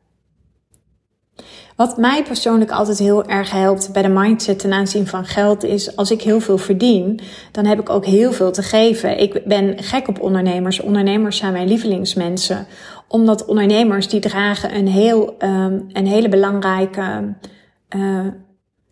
Wat 1.77 1.97
mij 1.97 2.23
persoonlijk 2.23 2.71
altijd 2.71 2.99
heel 2.99 3.25
erg 3.25 3.51
helpt 3.51 3.93
bij 3.93 4.03
de 4.03 4.09
mindset 4.09 4.59
ten 4.59 4.73
aanzien 4.73 5.07
van 5.07 5.25
geld 5.25 5.65
is 5.65 5.97
als 5.97 6.11
ik 6.11 6.23
heel 6.23 6.41
veel 6.41 6.59
verdien, 6.59 7.21
dan 7.53 7.65
heb 7.65 7.81
ik 7.81 7.91
ook 7.91 8.07
heel 8.07 8.33
veel 8.33 8.53
te 8.53 8.63
geven. 8.63 9.19
Ik 9.21 9.45
ben 9.45 9.83
gek 9.83 10.09
op 10.09 10.21
ondernemers. 10.21 10.81
Ondernemers 10.81 11.37
zijn 11.37 11.53
mijn 11.53 11.69
lievelingsmensen. 11.69 12.67
Omdat 13.09 13.45
ondernemers 13.45 14.09
die 14.09 14.21
dragen 14.21 14.77
een, 14.77 14.89
heel, 14.89 15.35
um, 15.39 15.87
een 15.93 16.07
hele 16.07 16.29
belangrijke. 16.29 17.35
Uh, 17.97 18.27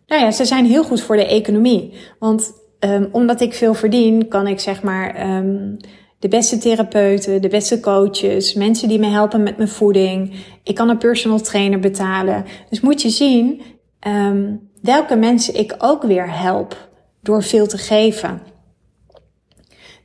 nou 0.05 0.21
ja, 0.21 0.31
ze 0.31 0.45
zijn 0.45 0.65
heel 0.65 0.83
goed 0.83 1.01
voor 1.01 1.15
de 1.15 1.27
economie. 1.27 1.93
Want 2.19 2.53
um, 2.79 3.09
omdat 3.11 3.41
ik 3.41 3.53
veel 3.53 3.73
verdien, 3.73 4.27
kan 4.27 4.47
ik 4.47 4.59
zeg 4.59 4.83
maar. 4.83 5.35
Um, 5.37 5.77
de 6.21 6.27
beste 6.27 6.57
therapeuten, 6.57 7.41
de 7.41 7.47
beste 7.47 7.79
coaches, 7.79 8.53
mensen 8.53 8.87
die 8.87 8.99
me 8.99 9.07
helpen 9.07 9.43
met 9.43 9.57
mijn 9.57 9.69
voeding. 9.69 10.33
Ik 10.63 10.75
kan 10.75 10.89
een 10.89 10.97
personal 10.97 11.39
trainer 11.39 11.79
betalen. 11.79 12.45
Dus 12.69 12.81
moet 12.81 13.01
je 13.01 13.09
zien 13.09 13.61
um, 14.07 14.69
welke 14.81 15.15
mensen 15.15 15.59
ik 15.59 15.75
ook 15.77 16.03
weer 16.03 16.39
help 16.39 16.89
door 17.21 17.43
veel 17.43 17.67
te 17.67 17.77
geven. 17.77 18.41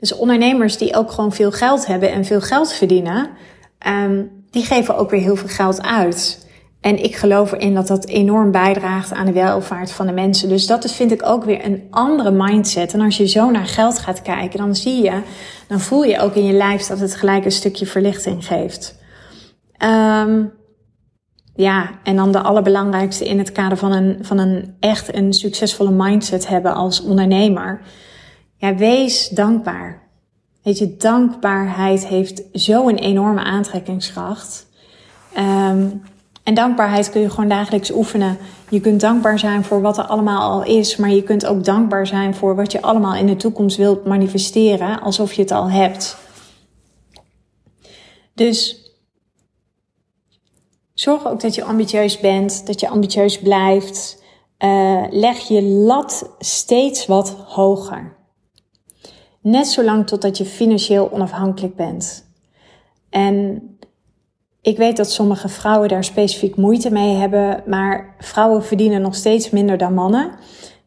Dus 0.01 0.13
ondernemers 0.13 0.77
die 0.77 0.95
ook 0.95 1.11
gewoon 1.11 1.33
veel 1.33 1.53
geld 1.53 1.87
hebben 1.87 2.13
en 2.13 2.25
veel 2.25 2.41
geld 2.41 2.73
verdienen, 2.73 3.31
um, 3.87 4.45
die 4.51 4.65
geven 4.65 4.97
ook 4.97 5.11
weer 5.11 5.21
heel 5.21 5.37
veel 5.37 5.49
geld 5.49 5.83
uit. 5.83 6.46
En 6.80 7.02
ik 7.04 7.16
geloof 7.16 7.52
erin 7.52 7.75
dat 7.75 7.87
dat 7.87 8.06
enorm 8.06 8.50
bijdraagt 8.50 9.12
aan 9.12 9.26
de 9.26 9.33
welvaart 9.33 9.92
van 9.92 10.06
de 10.06 10.12
mensen. 10.12 10.49
Dus 10.49 10.66
dat 10.66 10.92
vind 10.92 11.12
ik 11.12 11.26
ook 11.26 11.45
weer 11.45 11.64
een 11.64 11.87
andere 11.90 12.30
mindset. 12.30 12.92
En 12.92 13.00
als 13.00 13.16
je 13.16 13.28
zo 13.28 13.50
naar 13.50 13.66
geld 13.66 13.99
gaat 13.99 14.23
kijken, 14.23 14.59
dan 14.59 14.76
zie 14.76 15.02
je, 15.02 15.23
dan 15.68 15.80
voel 15.80 16.04
je 16.04 16.21
ook 16.21 16.35
in 16.35 16.45
je 16.45 16.52
lijf 16.52 16.87
dat 16.87 17.00
het 17.00 17.14
gelijk 17.14 17.45
een 17.45 17.52
stukje 17.52 17.87
verlichting 17.87 18.47
geeft. 18.47 18.99
Um, 19.85 20.52
ja, 21.54 21.90
en 22.02 22.16
dan 22.16 22.33
de 22.33 22.40
allerbelangrijkste 22.42 23.25
in 23.25 23.38
het 23.38 23.52
kader 23.52 23.78
van 23.78 23.92
een, 23.92 24.18
van 24.21 24.38
een 24.38 24.76
echt 24.80 25.14
een 25.14 25.33
succesvolle 25.33 25.90
mindset 25.90 26.49
hebben 26.49 26.75
als 26.75 27.02
ondernemer. 27.02 27.80
Ja, 28.56 28.75
wees 28.75 29.28
dankbaar. 29.28 30.02
Weet 30.62 30.78
je, 30.78 30.97
dankbaarheid 30.97 32.06
heeft 32.06 32.42
zo'n 32.52 32.95
enorme 32.95 33.45
aantrekkingskracht. 33.45 34.66
Um, 35.38 36.02
en 36.47 36.55
dankbaarheid 36.55 37.11
kun 37.11 37.21
je 37.21 37.31
gewoon 37.31 37.49
dagelijks 37.49 37.93
oefenen. 37.93 38.38
Je 38.69 38.81
kunt 38.81 39.00
dankbaar 39.00 39.38
zijn 39.38 39.65
voor 39.65 39.81
wat 39.81 39.99
er 39.99 40.05
allemaal 40.05 40.50
al 40.50 40.65
is, 40.65 40.97
maar 40.97 41.11
je 41.11 41.23
kunt 41.23 41.47
ook 41.47 41.65
dankbaar 41.65 42.07
zijn 42.07 42.35
voor 42.35 42.55
wat 42.57 42.73
je 42.73 42.83
allemaal 42.83 43.15
in 43.15 43.26
de 43.26 43.37
toekomst 43.37 43.76
wilt 43.76 44.05
manifesteren, 44.05 45.00
alsof 45.00 45.33
je 45.33 45.43
het 45.43 45.50
al 45.50 45.71
hebt. 45.71 46.17
Dus 48.35 48.91
zorg 50.95 51.26
ook 51.26 51.41
dat 51.41 51.55
je 51.55 51.65
ambitieus 51.65 52.21
bent, 52.21 52.67
dat 52.67 52.81
je 52.81 52.88
ambitieus 52.88 53.38
blijft. 53.38 54.23
Uh, 54.59 55.05
leg 55.11 55.38
je 55.38 55.62
lat 55.62 56.31
steeds 56.38 57.07
wat 57.07 57.31
hoger. 57.31 58.17
Net 59.41 59.67
zolang 59.67 60.07
totdat 60.07 60.38
je 60.38 60.45
financieel 60.45 61.12
onafhankelijk 61.12 61.76
bent. 61.76 62.31
En 63.11 63.62
ik 64.67 64.77
weet 64.77 64.97
dat 64.97 65.11
sommige 65.11 65.49
vrouwen 65.49 65.89
daar 65.89 66.05
specifiek 66.05 66.57
moeite 66.57 66.91
mee 66.91 67.15
hebben, 67.15 67.63
maar 67.67 68.15
vrouwen 68.19 68.65
verdienen 68.65 69.03
nog 69.03 69.15
steeds 69.15 69.51
minder 69.51 69.79
dan 69.79 69.95
mannen. 69.95 70.31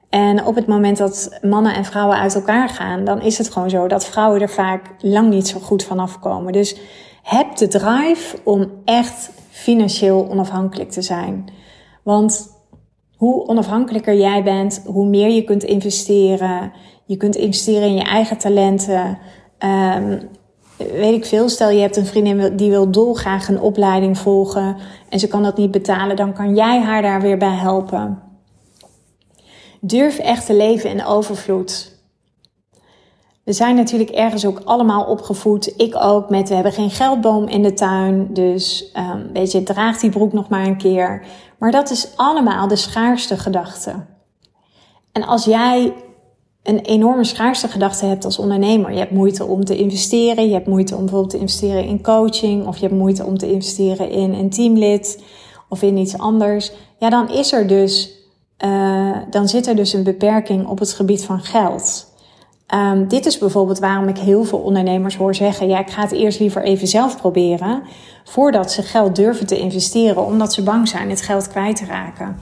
En 0.09 0.45
op 0.45 0.55
het 0.55 0.67
moment 0.67 0.97
dat 0.97 1.39
mannen 1.41 1.73
en 1.73 1.85
vrouwen 1.85 2.17
uit 2.17 2.35
elkaar 2.35 2.69
gaan, 2.69 3.03
dan 3.03 3.21
is 3.21 3.37
het 3.37 3.49
gewoon 3.49 3.69
zo 3.69 3.87
dat 3.87 4.05
vrouwen 4.05 4.41
er 4.41 4.49
vaak 4.49 4.95
lang 5.01 5.29
niet 5.29 5.47
zo 5.47 5.59
goed 5.59 5.83
van 5.83 5.99
afkomen. 5.99 6.53
Dus 6.53 6.75
heb 7.23 7.55
de 7.55 7.67
drive 7.67 8.37
om 8.43 8.71
echt 8.85 9.31
financieel 9.49 10.29
onafhankelijk 10.29 10.91
te 10.91 11.01
zijn. 11.01 11.49
Want 12.03 12.57
hoe 13.15 13.47
onafhankelijker 13.47 14.15
jij 14.15 14.43
bent, 14.43 14.83
hoe 14.85 15.07
meer 15.07 15.29
je 15.29 15.43
kunt 15.43 15.63
investeren. 15.63 16.71
Je 17.05 17.17
kunt 17.17 17.35
investeren 17.35 17.87
in 17.87 17.95
je 17.95 18.03
eigen 18.03 18.37
talenten. 18.37 19.17
Um, 19.59 20.29
weet 20.87 21.13
ik 21.13 21.25
veel, 21.25 21.49
stel 21.49 21.69
je 21.69 21.81
hebt 21.81 21.97
een 21.97 22.05
vriendin 22.05 22.55
die 22.55 22.69
wil 22.69 22.91
dolgraag 22.91 23.47
een 23.47 23.61
opleiding 23.61 24.17
volgen 24.17 24.77
en 25.09 25.19
ze 25.19 25.27
kan 25.27 25.43
dat 25.43 25.57
niet 25.57 25.71
betalen, 25.71 26.15
dan 26.15 26.33
kan 26.33 26.55
jij 26.55 26.81
haar 26.81 27.01
daar 27.01 27.21
weer 27.21 27.37
bij 27.37 27.55
helpen. 27.55 28.21
Durf 29.81 30.17
echt 30.17 30.45
te 30.45 30.55
leven 30.55 30.89
in 30.89 31.05
overvloed. 31.05 31.97
We 33.43 33.55
zijn 33.55 33.75
natuurlijk 33.75 34.09
ergens 34.09 34.45
ook 34.45 34.61
allemaal 34.63 35.03
opgevoed. 35.03 35.73
Ik 35.77 35.95
ook 35.95 36.29
met 36.29 36.49
we 36.49 36.55
hebben 36.55 36.73
geen 36.73 36.89
geldboom 36.89 37.47
in 37.47 37.63
de 37.63 37.73
tuin. 37.73 38.33
Dus 38.33 38.91
um, 38.97 39.29
weet 39.33 39.51
je, 39.51 39.63
draag 39.63 39.99
die 39.99 40.09
broek 40.09 40.33
nog 40.33 40.49
maar 40.49 40.65
een 40.65 40.77
keer. 40.77 41.25
Maar 41.57 41.71
dat 41.71 41.89
is 41.89 42.07
allemaal 42.15 42.67
de 42.67 42.75
schaarste 42.75 43.37
gedachte. 43.37 44.05
En 45.11 45.23
als 45.23 45.45
jij 45.45 45.93
een 46.63 46.79
enorme 46.79 47.23
schaarste 47.23 47.67
gedachte 47.67 48.05
hebt 48.05 48.25
als 48.25 48.39
ondernemer. 48.39 48.91
Je 48.91 48.99
hebt 48.99 49.11
moeite 49.11 49.45
om 49.45 49.65
te 49.65 49.77
investeren. 49.77 50.47
Je 50.47 50.53
hebt 50.53 50.67
moeite 50.67 50.95
om 50.95 51.01
bijvoorbeeld 51.01 51.31
te 51.31 51.39
investeren 51.39 51.85
in 51.85 52.01
coaching. 52.01 52.67
Of 52.67 52.77
je 52.77 52.85
hebt 52.85 52.99
moeite 52.99 53.25
om 53.25 53.37
te 53.37 53.51
investeren 53.51 54.09
in 54.09 54.33
een 54.33 54.49
teamlid. 54.49 55.23
Of 55.69 55.81
in 55.81 55.97
iets 55.97 56.17
anders. 56.17 56.71
Ja, 56.99 57.09
dan 57.09 57.29
is 57.29 57.51
er 57.51 57.67
dus, 57.67 58.11
uh, 58.65 59.17
dan 59.29 59.47
zit 59.47 59.67
er 59.67 59.75
dus 59.75 59.93
een 59.93 60.03
beperking 60.03 60.67
op 60.67 60.79
het 60.79 60.93
gebied 60.93 61.25
van 61.25 61.39
geld. 61.39 62.07
Um, 62.73 63.07
dit 63.07 63.25
is 63.25 63.37
bijvoorbeeld 63.37 63.79
waarom 63.79 64.07
ik 64.07 64.17
heel 64.17 64.43
veel 64.43 64.59
ondernemers 64.59 65.15
hoor 65.15 65.35
zeggen: 65.35 65.67
ja, 65.67 65.79
ik 65.79 65.89
ga 65.89 66.01
het 66.01 66.11
eerst 66.11 66.39
liever 66.39 66.63
even 66.63 66.87
zelf 66.87 67.17
proberen. 67.17 67.83
Voordat 68.23 68.71
ze 68.71 68.81
geld 68.81 69.15
durven 69.15 69.47
te 69.47 69.59
investeren, 69.59 70.25
omdat 70.25 70.53
ze 70.53 70.63
bang 70.63 70.87
zijn 70.87 71.09
het 71.09 71.21
geld 71.21 71.47
kwijt 71.47 71.75
te 71.75 71.85
raken. 71.85 72.37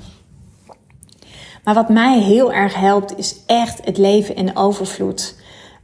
Maar 1.68 1.76
wat 1.76 1.90
mij 1.90 2.20
heel 2.20 2.54
erg 2.54 2.76
helpt, 2.76 3.18
is 3.18 3.44
echt 3.46 3.86
het 3.86 3.98
leven 3.98 4.36
in 4.36 4.56
overvloed. 4.56 5.36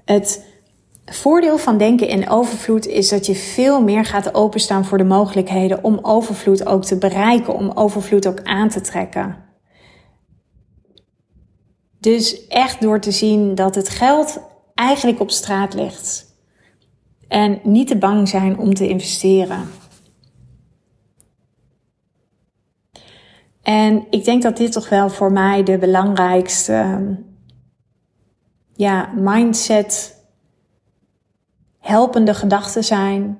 Het 0.06 0.46
voordeel 1.06 1.58
van 1.58 1.78
denken 1.78 2.08
in 2.08 2.30
overvloed 2.30 2.86
is 2.88 3.10
dat 3.10 3.26
je 3.26 3.36
veel 3.36 3.82
meer 3.82 4.06
gaat 4.06 4.34
openstaan 4.34 4.86
voor 4.86 4.98
de 4.98 5.04
mogelijkheden 5.04 5.84
om 5.84 6.00
overvloed 6.02 6.65
ook 6.65 6.84
te 6.84 6.98
bereiken, 6.98 7.54
om 7.54 7.72
overvloed 7.72 8.28
ook 8.28 8.43
aan 8.43 8.69
te 8.69 8.82
trekken. 8.82 9.38
Dus 12.00 12.48
echt 12.48 12.82
door 12.82 13.00
te 13.00 13.12
zien 13.12 13.56
dat 13.56 13.76
het 13.76 13.89
geld 13.89 14.39
eigenlijk 14.76 15.19
op 15.19 15.32
straat 15.32 15.74
ligt. 15.74 16.26
En 17.28 17.60
niet 17.63 17.88
te 17.88 17.98
bang 17.98 18.30
zijn 18.30 18.58
om 18.58 18.74
te 18.74 18.88
investeren. 18.88 19.69
En 23.63 24.06
ik 24.10 24.23
denk 24.23 24.41
dat 24.41 24.58
dit 24.58 24.71
toch 24.71 24.89
wel 24.89 25.10
voor 25.10 25.32
mij 25.32 25.63
de 25.63 25.78
belangrijkste 25.78 26.73
ehm, 26.73 27.13
ja, 28.76 29.12
mindset 29.15 30.21
helpende 31.80 32.34
gedachten 32.34 32.84
zijn. 32.84 33.39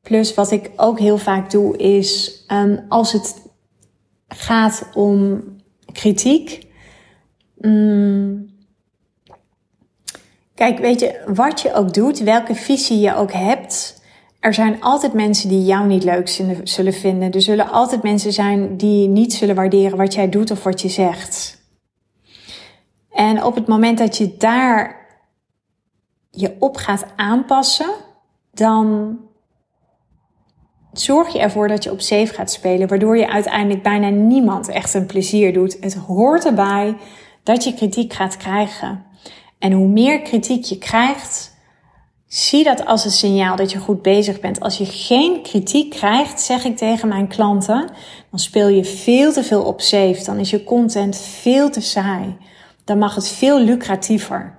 Plus 0.00 0.34
wat 0.34 0.50
ik 0.50 0.70
ook 0.76 0.98
heel 0.98 1.18
vaak 1.18 1.50
doe 1.50 1.76
is 1.76 2.44
um, 2.48 2.84
als 2.88 3.12
het 3.12 3.42
gaat 4.28 4.88
om 4.94 5.42
kritiek. 5.92 6.66
Um, 7.60 8.50
kijk, 10.54 10.78
weet 10.78 11.00
je, 11.00 11.22
wat 11.26 11.60
je 11.60 11.74
ook 11.74 11.94
doet, 11.94 12.18
welke 12.18 12.54
visie 12.54 13.00
je 13.00 13.14
ook 13.14 13.32
hebt, 13.32 14.02
er 14.44 14.54
zijn 14.54 14.82
altijd 14.82 15.12
mensen 15.12 15.48
die 15.48 15.64
jou 15.64 15.86
niet 15.86 16.04
leuk 16.04 16.28
zullen 16.64 16.92
vinden. 16.92 17.32
Er 17.32 17.42
zullen 17.42 17.70
altijd 17.70 18.02
mensen 18.02 18.32
zijn 18.32 18.76
die 18.76 19.08
niet 19.08 19.32
zullen 19.32 19.54
waarderen 19.54 19.98
wat 19.98 20.14
jij 20.14 20.28
doet 20.28 20.50
of 20.50 20.62
wat 20.62 20.80
je 20.80 20.88
zegt. 20.88 21.62
En 23.10 23.44
op 23.44 23.54
het 23.54 23.66
moment 23.66 23.98
dat 23.98 24.16
je 24.16 24.36
daar 24.36 25.06
je 26.30 26.56
op 26.58 26.76
gaat 26.76 27.06
aanpassen, 27.16 27.90
dan 28.52 29.18
zorg 30.92 31.32
je 31.32 31.38
ervoor 31.38 31.68
dat 31.68 31.84
je 31.84 31.90
op 31.90 32.00
safe 32.00 32.34
gaat 32.34 32.50
spelen, 32.50 32.88
waardoor 32.88 33.16
je 33.16 33.30
uiteindelijk 33.30 33.82
bijna 33.82 34.08
niemand 34.08 34.68
echt 34.68 34.94
een 34.94 35.06
plezier 35.06 35.52
doet. 35.52 35.76
Het 35.80 35.94
hoort 35.94 36.44
erbij 36.44 36.96
dat 37.42 37.64
je 37.64 37.74
kritiek 37.74 38.12
gaat 38.12 38.36
krijgen. 38.36 39.04
En 39.58 39.72
hoe 39.72 39.88
meer 39.88 40.22
kritiek 40.22 40.64
je 40.64 40.78
krijgt, 40.78 41.53
Zie 42.34 42.64
dat 42.64 42.86
als 42.86 43.04
een 43.04 43.10
signaal 43.10 43.56
dat 43.56 43.72
je 43.72 43.78
goed 43.78 44.02
bezig 44.02 44.40
bent. 44.40 44.60
Als 44.60 44.78
je 44.78 44.84
geen 44.86 45.42
kritiek 45.42 45.90
krijgt, 45.90 46.40
zeg 46.40 46.64
ik 46.64 46.76
tegen 46.76 47.08
mijn 47.08 47.28
klanten, 47.28 47.90
dan 48.30 48.38
speel 48.38 48.68
je 48.68 48.84
veel 48.84 49.32
te 49.32 49.42
veel 49.42 49.62
op 49.62 49.80
safe. 49.80 50.24
Dan 50.24 50.38
is 50.38 50.50
je 50.50 50.64
content 50.64 51.16
veel 51.16 51.70
te 51.70 51.80
saai. 51.80 52.36
Dan 52.84 52.98
mag 52.98 53.14
het 53.14 53.28
veel 53.28 53.60
lucratiever. 53.60 54.58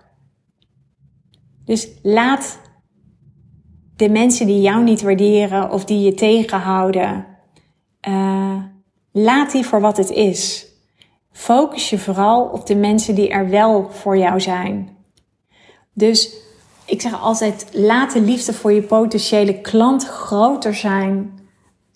Dus 1.66 1.88
laat 2.02 2.60
de 3.96 4.10
mensen 4.10 4.48
die 4.48 4.62
jou 4.62 4.84
niet 4.84 5.02
waarderen 5.02 5.72
of 5.72 5.86
die 5.86 6.00
je 6.00 6.14
tegenhouden, 6.14 7.26
uh, 8.08 8.64
laat 9.12 9.52
die 9.52 9.66
voor 9.66 9.82
wat 9.82 9.98
het 9.98 10.10
is. 10.10 10.68
Focus 11.32 11.90
je 11.90 11.98
vooral 11.98 12.44
op 12.44 12.66
de 12.66 12.76
mensen 12.76 13.16
die 13.16 13.30
er 13.30 13.50
wel 13.50 13.90
voor 13.92 14.18
jou 14.18 14.42
zijn. 14.42 14.98
Dus 15.94 16.44
ik 16.86 17.02
zeg 17.02 17.22
altijd: 17.22 17.66
laat 17.72 18.14
de 18.14 18.22
liefde 18.22 18.54
voor 18.54 18.74
je 18.74 18.82
potentiële 18.82 19.62
klant 19.62 20.08
groter 20.08 20.76
zijn 20.76 21.40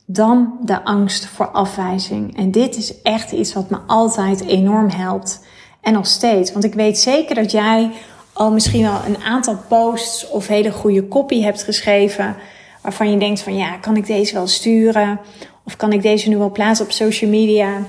dan 0.05 0.57
de 0.61 0.83
angst 0.83 1.25
voor 1.25 1.47
afwijzing. 1.47 2.37
En 2.37 2.51
dit 2.51 2.75
is 2.75 3.01
echt 3.01 3.31
iets 3.31 3.53
wat 3.53 3.69
me 3.69 3.77
altijd 3.87 4.45
enorm 4.45 4.89
helpt. 4.89 5.45
En 5.81 5.93
nog 5.93 6.07
steeds. 6.07 6.51
Want 6.51 6.63
ik 6.63 6.73
weet 6.73 6.99
zeker 6.99 7.35
dat 7.35 7.51
jij 7.51 7.91
al 8.33 8.51
misschien 8.51 8.81
wel 8.81 8.99
een 9.05 9.23
aantal 9.23 9.57
posts 9.67 10.29
of 10.29 10.47
hele 10.47 10.71
goede 10.71 11.07
copy 11.07 11.41
hebt 11.41 11.63
geschreven. 11.63 12.35
Waarvan 12.81 13.11
je 13.11 13.17
denkt 13.17 13.41
van 13.41 13.55
ja, 13.55 13.77
kan 13.77 13.95
ik 13.95 14.05
deze 14.05 14.33
wel 14.33 14.47
sturen? 14.47 15.19
Of 15.65 15.75
kan 15.75 15.93
ik 15.93 16.01
deze 16.01 16.29
nu 16.29 16.37
wel 16.37 16.51
plaatsen 16.51 16.85
op 16.85 16.91
social 16.91 17.29
media? 17.29 17.81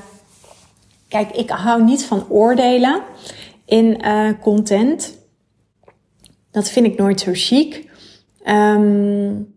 Kijk, 1.08 1.30
ik 1.30 1.50
hou 1.50 1.84
niet 1.84 2.04
van 2.04 2.26
oordelen 2.28 3.02
in 3.64 4.02
uh, 4.04 4.30
content. 4.42 5.18
Dat 6.50 6.70
vind 6.70 6.86
ik 6.86 6.98
nooit 6.98 7.20
zo 7.20 7.30
chic. 7.34 7.90
Um, 8.44 9.54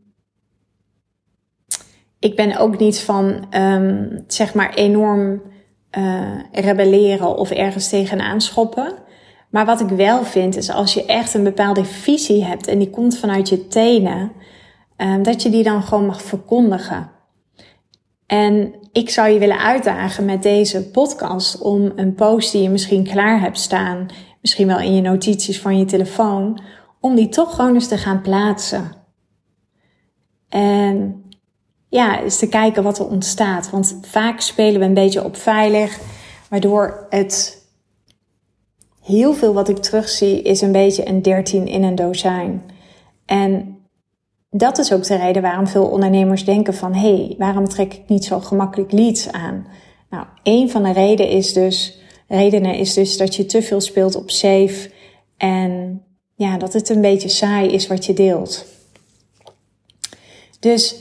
ik 2.20 2.36
ben 2.36 2.58
ook 2.58 2.80
niet 2.80 3.00
van, 3.00 3.46
um, 3.58 4.24
zeg 4.28 4.54
maar, 4.54 4.74
enorm 4.74 5.42
uh, 5.98 6.40
rebelleren 6.52 7.38
of 7.38 7.52
ergens 7.52 7.90
tegenaan 7.90 8.42
schoppen. 8.42 8.94
Maar 9.50 9.66
wat 9.66 9.82
ik 9.82 9.88
wel 9.88 10.24
vind, 10.24 10.56
is 10.56 10.70
als 10.70 10.94
je 10.94 11.06
echt 11.06 11.34
een 11.34 11.44
bepaalde 11.44 11.86
visie 11.86 12.44
hebt 12.44 12.68
en 12.68 12.80
die 12.80 12.90
komt 12.90 13.18
vanuit 13.18 13.50
je 13.50 13.68
tenen, 13.68 14.32
um, 14.98 15.24
dat 15.24 15.42
je 15.42 15.50
die 15.50 15.64
dan 15.64 15.84
gewoon 15.84 16.06
mag 16.06 16.22
verkondigen. 16.22 17.12
En 18.26 18.74
ik 18.92 19.10
zou 19.10 19.30
je 19.30 19.40
willen 19.40 19.60
uitdagen 19.60 20.26
met 20.26 20.44
deze 20.44 20.90
podcast 20.90 21.62
om 21.62 21.92
een 21.96 22.14
post 22.14 22.52
die 22.52 22.62
je 22.62 22.70
misschien 22.70 23.04
klaar 23.04 23.40
hebt 23.40 23.60
staan, 23.60 24.06
misschien 24.42 24.68
wel 24.68 24.80
in 24.80 24.96
je 24.96 25.02
notities 25.02 25.62
van 25.62 25.78
je 25.78 25.86
telefoon, 25.86 26.62
om 27.04 27.16
die 27.16 27.30
toch 27.30 27.56
gewoon 27.56 27.74
eens 27.74 27.88
te 27.88 27.98
gaan 27.98 28.22
plaatsen. 28.22 28.92
En 30.50 31.24
ja, 31.90 32.20
is 32.20 32.38
te 32.38 32.48
kijken 32.48 32.84
wat 32.84 33.00
er 33.00 33.08
ontstaat. 33.08 33.70
Want 33.70 33.98
vaak 34.02 34.40
spelen 34.40 34.80
we 34.80 34.86
een 34.86 34.94
beetje 34.94 35.24
op 35.24 35.36
veilig, 35.36 36.00
waardoor 36.50 37.06
het 37.10 37.66
heel 39.02 39.34
veel 39.34 39.54
wat 39.54 39.70
ik 39.70 39.78
terugzie 39.78 40.42
is 40.42 40.62
een 40.62 40.72
beetje 40.72 41.08
een 41.08 41.22
13 41.22 41.68
in 41.68 41.84
een 41.84 41.96
dozijn. 41.96 42.64
En 43.26 43.78
dat 44.50 44.78
is 44.78 44.94
ook 44.94 45.04
de 45.04 45.16
reden 45.16 45.42
waarom 45.42 45.68
veel 45.68 45.86
ondernemers 45.86 46.46
denken 46.46 46.74
van 46.74 46.94
hé, 46.94 47.16
hey, 47.16 47.36
waarom 47.38 47.68
trek 47.68 47.94
ik 47.94 48.08
niet 48.08 48.26
zo 48.26 48.40
gemakkelijk 48.40 48.92
leads 48.92 49.32
aan? 49.32 49.68
Nou, 50.10 50.26
een 50.44 50.70
van 50.70 50.84
de 50.84 50.92
redenen 50.92 51.32
is 51.32 51.54
dus, 51.54 52.00
redenen 52.28 52.76
is 52.76 52.94
dus 52.94 53.18
dat 53.18 53.36
je 53.36 53.46
te 53.46 53.62
veel 53.62 53.82
speelt 53.82 54.16
op 54.16 54.30
safe 54.30 54.92
en 55.38 56.02
ja, 56.36 56.58
dat 56.58 56.74
het 56.74 56.90
een 56.90 57.02
beetje 57.02 57.30
saai 57.30 57.70
is 57.70 57.88
wat 57.88 58.06
je 58.06 58.14
deelt. 58.14 58.66
Dus 60.60 60.96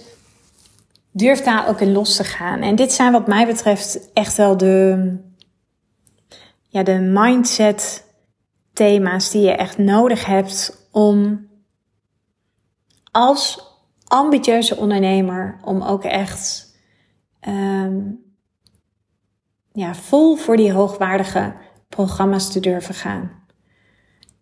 durf 1.11 1.41
daar 1.41 1.69
ook 1.69 1.81
in 1.81 1.93
los 1.93 2.17
te 2.17 2.25
gaan. 2.25 2.61
En 2.61 2.77
dit 2.77 2.93
zijn 2.93 3.13
wat 3.13 3.27
mij 3.27 3.47
betreft 3.47 4.13
echt 4.13 4.37
wel 4.37 4.57
de, 4.57 5.17
ja, 6.69 6.83
de 6.83 6.99
mindset 6.99 8.05
thema's 8.73 9.31
die 9.31 9.43
je 9.43 9.53
echt 9.53 9.79
nodig 9.79 10.27
hebt 10.27 10.87
om 10.91 11.49
als 13.11 13.71
ambitieuze 14.07 14.77
ondernemer 14.77 15.61
om 15.65 15.83
ook 15.83 16.05
echt 16.05 16.75
um, 17.49 18.25
ja, 19.73 19.95
vol 19.95 20.37
voor 20.37 20.57
die 20.57 20.73
hoogwaardige 20.73 21.55
programma's 21.89 22.53
te 22.53 22.61
durven 22.61 22.95
gaan. 22.95 23.42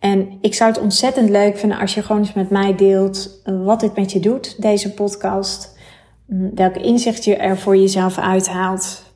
En 0.00 0.38
ik 0.40 0.54
zou 0.54 0.70
het 0.70 0.80
ontzettend 0.80 1.28
leuk 1.28 1.58
vinden 1.58 1.78
als 1.78 1.94
je 1.94 2.02
gewoon 2.02 2.20
eens 2.20 2.32
met 2.32 2.50
mij 2.50 2.74
deelt 2.74 3.40
wat 3.44 3.80
dit 3.80 3.96
met 3.96 4.12
je 4.12 4.20
doet, 4.20 4.62
deze 4.62 4.94
podcast. 4.94 5.78
Mm, 6.26 6.50
welk 6.54 6.76
inzicht 6.76 7.24
je 7.24 7.36
er 7.36 7.58
voor 7.58 7.76
jezelf 7.76 8.18
uithaalt. 8.18 9.08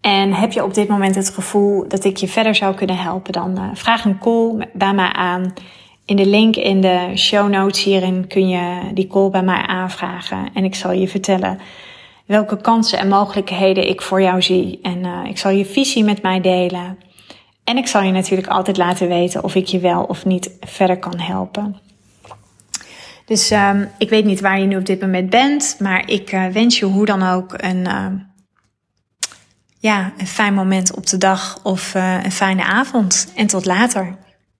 En 0.00 0.32
heb 0.32 0.52
je 0.52 0.64
op 0.64 0.74
dit 0.74 0.88
moment 0.88 1.14
het 1.14 1.30
gevoel 1.30 1.88
dat 1.88 2.04
ik 2.04 2.16
je 2.16 2.28
verder 2.28 2.54
zou 2.54 2.74
kunnen 2.74 2.96
helpen, 2.96 3.32
dan 3.32 3.58
uh, 3.58 3.70
vraag 3.74 4.04
een 4.04 4.18
call 4.18 4.68
bij 4.72 4.94
mij 4.94 5.12
aan. 5.12 5.52
In 6.04 6.16
de 6.16 6.26
link 6.26 6.56
in 6.56 6.80
de 6.80 7.12
show 7.14 7.48
notes 7.48 7.84
hierin 7.84 8.26
kun 8.26 8.48
je 8.48 8.90
die 8.94 9.06
call 9.06 9.30
bij 9.30 9.42
mij 9.42 9.62
aanvragen. 9.66 10.48
En 10.54 10.64
ik 10.64 10.74
zal 10.74 10.92
je 10.92 11.08
vertellen 11.08 11.58
welke 12.26 12.56
kansen 12.56 12.98
en 12.98 13.08
mogelijkheden 13.08 13.88
ik 13.88 14.02
voor 14.02 14.22
jou 14.22 14.42
zie. 14.42 14.78
En 14.82 14.98
uh, 14.98 15.20
ik 15.24 15.38
zal 15.38 15.50
je 15.50 15.64
visie 15.64 16.04
met 16.04 16.22
mij 16.22 16.40
delen. 16.40 16.98
En 17.70 17.76
ik 17.76 17.86
zal 17.86 18.02
je 18.02 18.12
natuurlijk 18.12 18.48
altijd 18.48 18.76
laten 18.76 19.08
weten 19.08 19.44
of 19.44 19.54
ik 19.54 19.66
je 19.66 19.78
wel 19.78 20.02
of 20.02 20.24
niet 20.24 20.50
verder 20.60 20.98
kan 20.98 21.18
helpen. 21.18 21.76
Dus 23.24 23.50
um, 23.50 23.90
ik 23.98 24.08
weet 24.10 24.24
niet 24.24 24.40
waar 24.40 24.60
je 24.60 24.66
nu 24.66 24.76
op 24.76 24.86
dit 24.86 25.00
moment 25.00 25.30
bent, 25.30 25.76
maar 25.78 26.08
ik 26.08 26.32
uh, 26.32 26.46
wens 26.46 26.78
je 26.78 26.84
hoe 26.84 27.06
dan 27.06 27.22
ook 27.22 27.54
een, 27.56 27.76
uh, 27.76 28.06
ja, 29.78 30.12
een 30.18 30.26
fijn 30.26 30.54
moment 30.54 30.94
op 30.94 31.06
de 31.06 31.18
dag 31.18 31.60
of 31.62 31.94
uh, 31.94 32.24
een 32.24 32.32
fijne 32.32 32.64
avond. 32.64 33.32
En 33.36 33.46
tot 33.46 33.64
later. 33.64 34.16